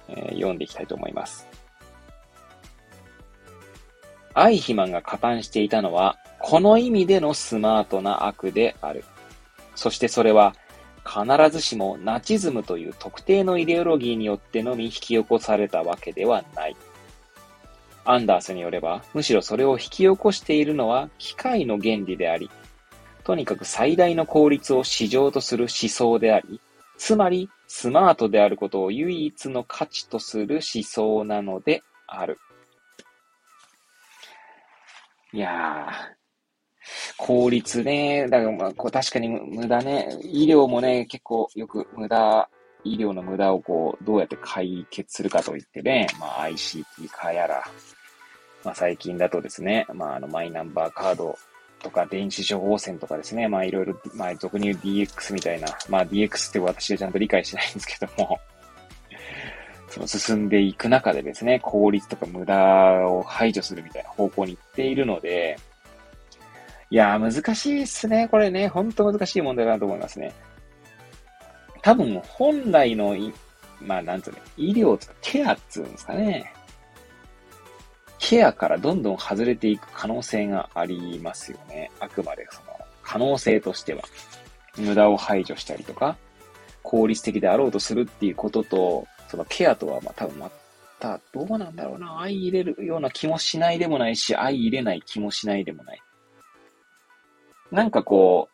[0.10, 1.48] えー、読んでいきたいと思います。
[4.34, 9.04] アイヒマンが加担していたのは、この意味でのスマートな悪である。
[9.76, 10.56] そしてそれは、
[11.06, 16.76] 必ずしもナチズムという特定のイデオロギーによってのみ引き起こされたわけではない。
[18.06, 22.50] アンダースによれば、むしろそれを引き起こしているのは機械の原理であり、
[23.30, 26.60] とにかく最大の効率を市場とする思想であり、
[26.98, 32.40] つまりスマートであることを唯一の価値とする思想なのである。
[35.32, 38.26] いやー、効率ね。
[38.28, 40.10] だからまあ、こう確かに無駄ね。
[40.24, 42.50] 医療もね、結構よく無駄、
[42.84, 47.64] 医療の無駄をこう、どうやって解決するかといってね、まあ ICT 化やら、
[48.64, 51.38] まあ最近だとですね、まああのマイナンバーカード
[51.82, 58.40] とか電子処方箋とかですね、まあいろいろ、まあ俗に言う DX みたいな、まあ DX って私はちゃんと理解しないんですけども、
[59.90, 62.56] その進んでいく中でですね、効率とか無駄
[63.08, 65.58] を排除するみたいな方向に行っているので、
[66.92, 68.28] いやー難しいっすね。
[68.30, 70.34] これね、ほんと難しい問題だなと思いますね。
[71.82, 73.16] 多分本来の、
[73.82, 76.52] まあなんつうの、医療とかケアっつうんですかね。
[78.20, 81.90] ケアからどんどん外れていく可能性がありますよね。
[82.00, 84.04] あくまでその可能性としては。
[84.78, 86.18] 無駄を排除したりとか、
[86.84, 90.52] 効率的であろうとするっていうことと、そのケアとはまあ多分ま
[91.00, 92.16] た、どうなんだろうな。
[92.20, 96.02] 相入れるような気もしないでもないし、相入れない気もしないでもない。
[97.72, 98.50] なんかこ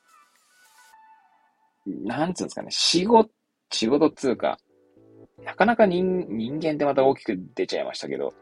[1.86, 3.30] う、なんつうんですかね、仕事、
[3.72, 4.58] 仕事っつうか、
[5.44, 8.34] なかなか人人間ってまた大きく出ちゃいましたけど、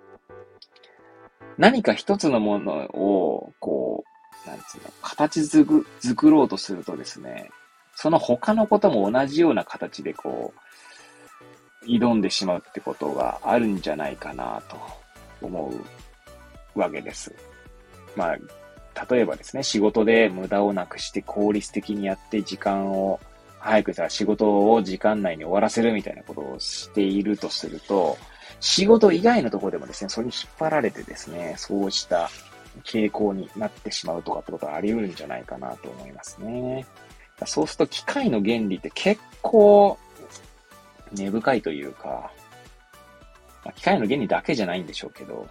[1.57, 4.03] 何か一つのものを、こ
[4.45, 7.49] う、なんつうの、形づく、作ろうとするとですね、
[7.95, 14.77] その他のことも同じような形でこう、挑んでしまうってことがあるんじゃないかなと
[15.41, 15.73] 思
[16.75, 17.33] うわけです。
[18.15, 23.19] まあ、例えばですね、仕事で無駄をなくして効率的にやって時間を
[23.59, 28.17] 早くさ、仕事を時間内に終わらせるみたいなことをしているとすると、
[28.63, 32.29] 仕事以外のところでもですね、それに引っ張られてですね、そうした
[32.85, 36.87] 傾向になってしまうとかってことはあり得るんじゃないかなと思いますね。
[37.45, 39.99] そうすると機械の原理って結構
[41.11, 42.31] 根深いというか、
[43.65, 45.45] まあ、機械の原理だけじゃないんでしょうけど、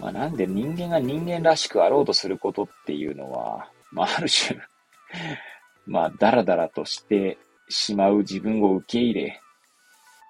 [0.00, 4.60] まあなんで人間が人間らしくあろうとすることっていうのは、まあある種
[5.84, 7.38] まあダラダラとして
[7.68, 9.40] しまう自分を受け入れ、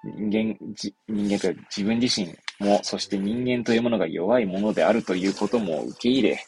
[0.03, 6.45] 人間、じ人間というか自分自身も、そして人間というものが弱いものであるということも受け入れ、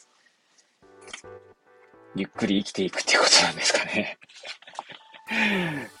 [2.14, 4.18] ゆっくり生きていくっていうことなんですかね。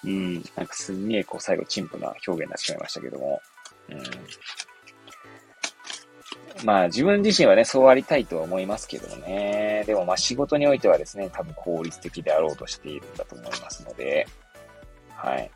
[0.04, 3.40] うん、なんかすんげえこう最後陳腐な表現になってしまいましたけども。
[3.88, 3.94] う
[6.62, 9.84] ん、まあ自分自身はね、そうありたいとは思いますけどね。
[9.86, 14.26] でもまあ仕事においてはですね、多分効率的であろうとしているんだと思いますので、
[15.14, 15.50] はい。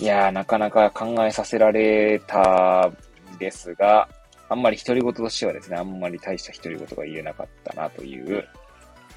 [0.00, 2.90] いやー、なかなか考えさせられた
[3.34, 4.08] んですが、
[4.48, 8.46] あんまり独り言としてはですね、あんまり大した独り言が言えなかったなという、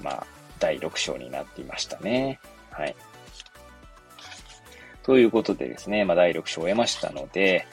[0.00, 0.26] まあ、
[0.58, 2.38] 第6章になっていましたね。
[2.70, 2.94] はい。
[5.02, 7.66] ということでですね、まあ、第6章を終えましたので、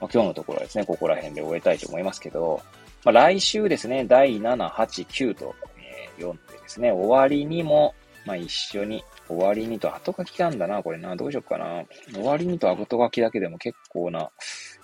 [0.00, 2.60] まあ、今日のところはですね、ここら辺で終えたいと思いますけど、
[3.04, 7.94] まあ、来週ですね、第7、8、9と、えー、読んでですね、終わりにも、
[8.26, 11.84] まあ、一緒に、終わりにと後書きなんだな、これな、どうしようかな。
[12.12, 14.30] 終わりにと後書きだけでも結構な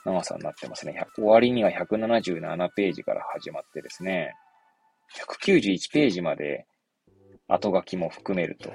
[0.04, 1.04] 長さになってますね。
[1.14, 4.34] 終わりには177ページから始まってですね、
[5.14, 6.66] 191ページまで
[7.48, 8.70] 後書きも含めると。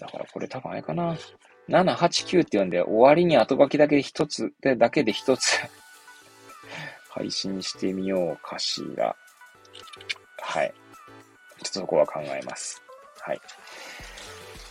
[0.00, 1.16] だからこれ多分あれかな。
[1.68, 5.60] 7、8、9って読んで、終わりに後書きだけで一つ、で、だけで一つ
[7.10, 9.14] 配信してみようかしら。
[10.40, 10.74] はい。
[11.62, 12.82] ちょっとそこは考えます。
[13.20, 13.40] はい。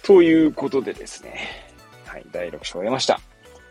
[0.04, 1.70] ということでですね。
[2.06, 2.26] はい。
[2.32, 3.20] 第6章終えました。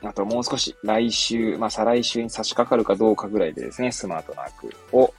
[0.03, 5.13] あともう少し来週、まあ再来週に差し掛かるかどうかぐらいでですね、スマートな悪を、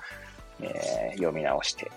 [0.61, 1.91] えー、読み直して、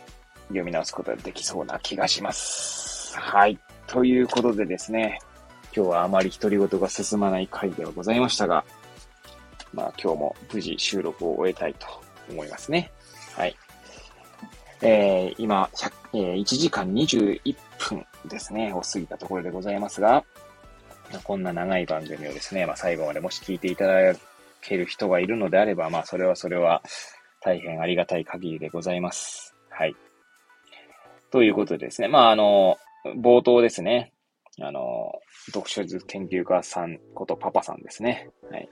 [0.48, 3.16] 読み直すことができそうな気がします。
[3.16, 3.58] はい。
[3.86, 5.20] ということでですね、
[5.74, 8.64] 今日はあまり独り言が進まない回ではございましたが、
[9.72, 11.86] まあ今日も無事収録を終えたいと
[12.30, 12.90] 思いますね。
[13.36, 13.56] はい。
[14.84, 15.70] えー、今、
[16.12, 20.24] えー、1時間21分ですね、を過ぎたところでございますが、
[21.22, 24.18] こんな長い番組をですね、まあ最後までもし聞いていただ
[24.60, 26.82] ける人がいるのであれば、まあそれはそれは
[27.40, 29.54] 大変ありがたい限りでございます。
[29.70, 29.94] はい。
[31.30, 32.76] ということでですね、まああの、
[33.16, 34.12] 冒頭ですね、
[34.60, 35.12] あの、
[35.46, 38.30] 読書術研究家さんことパパさんですね。
[38.50, 38.68] はい。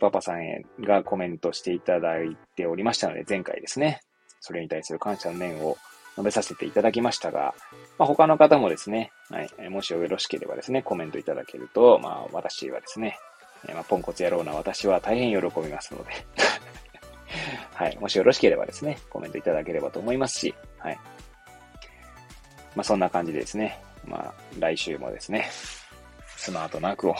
[0.00, 0.40] パパさん
[0.84, 4.00] がコメントしていただいておりましたので、前回ですね、
[4.42, 5.78] それに対する感謝の念を
[6.16, 7.54] 述べさせていただきましたが、
[7.98, 13.18] まあ、他の方もですね、はい、もしよろしければですね、コメントいただけると、まあ、私はですね、
[13.72, 16.10] まあ、ポンコツ野郎な私は大変喜びますので
[17.74, 20.98] はい、もしよろしければですね、コメントいただければと思いますし、はい。
[22.74, 25.48] まあ、そんな感じでですね、まあ、来週もですね、
[26.36, 27.14] スマートな悪を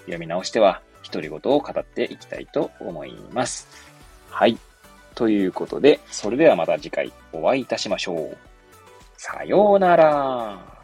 [0.00, 3.66] 読み直しては、独り言を語っていきたいと思います。
[4.28, 4.58] はい。
[5.18, 8.36] ということで、それではまた次回お会いいたしましょう。
[9.16, 10.77] さようなら。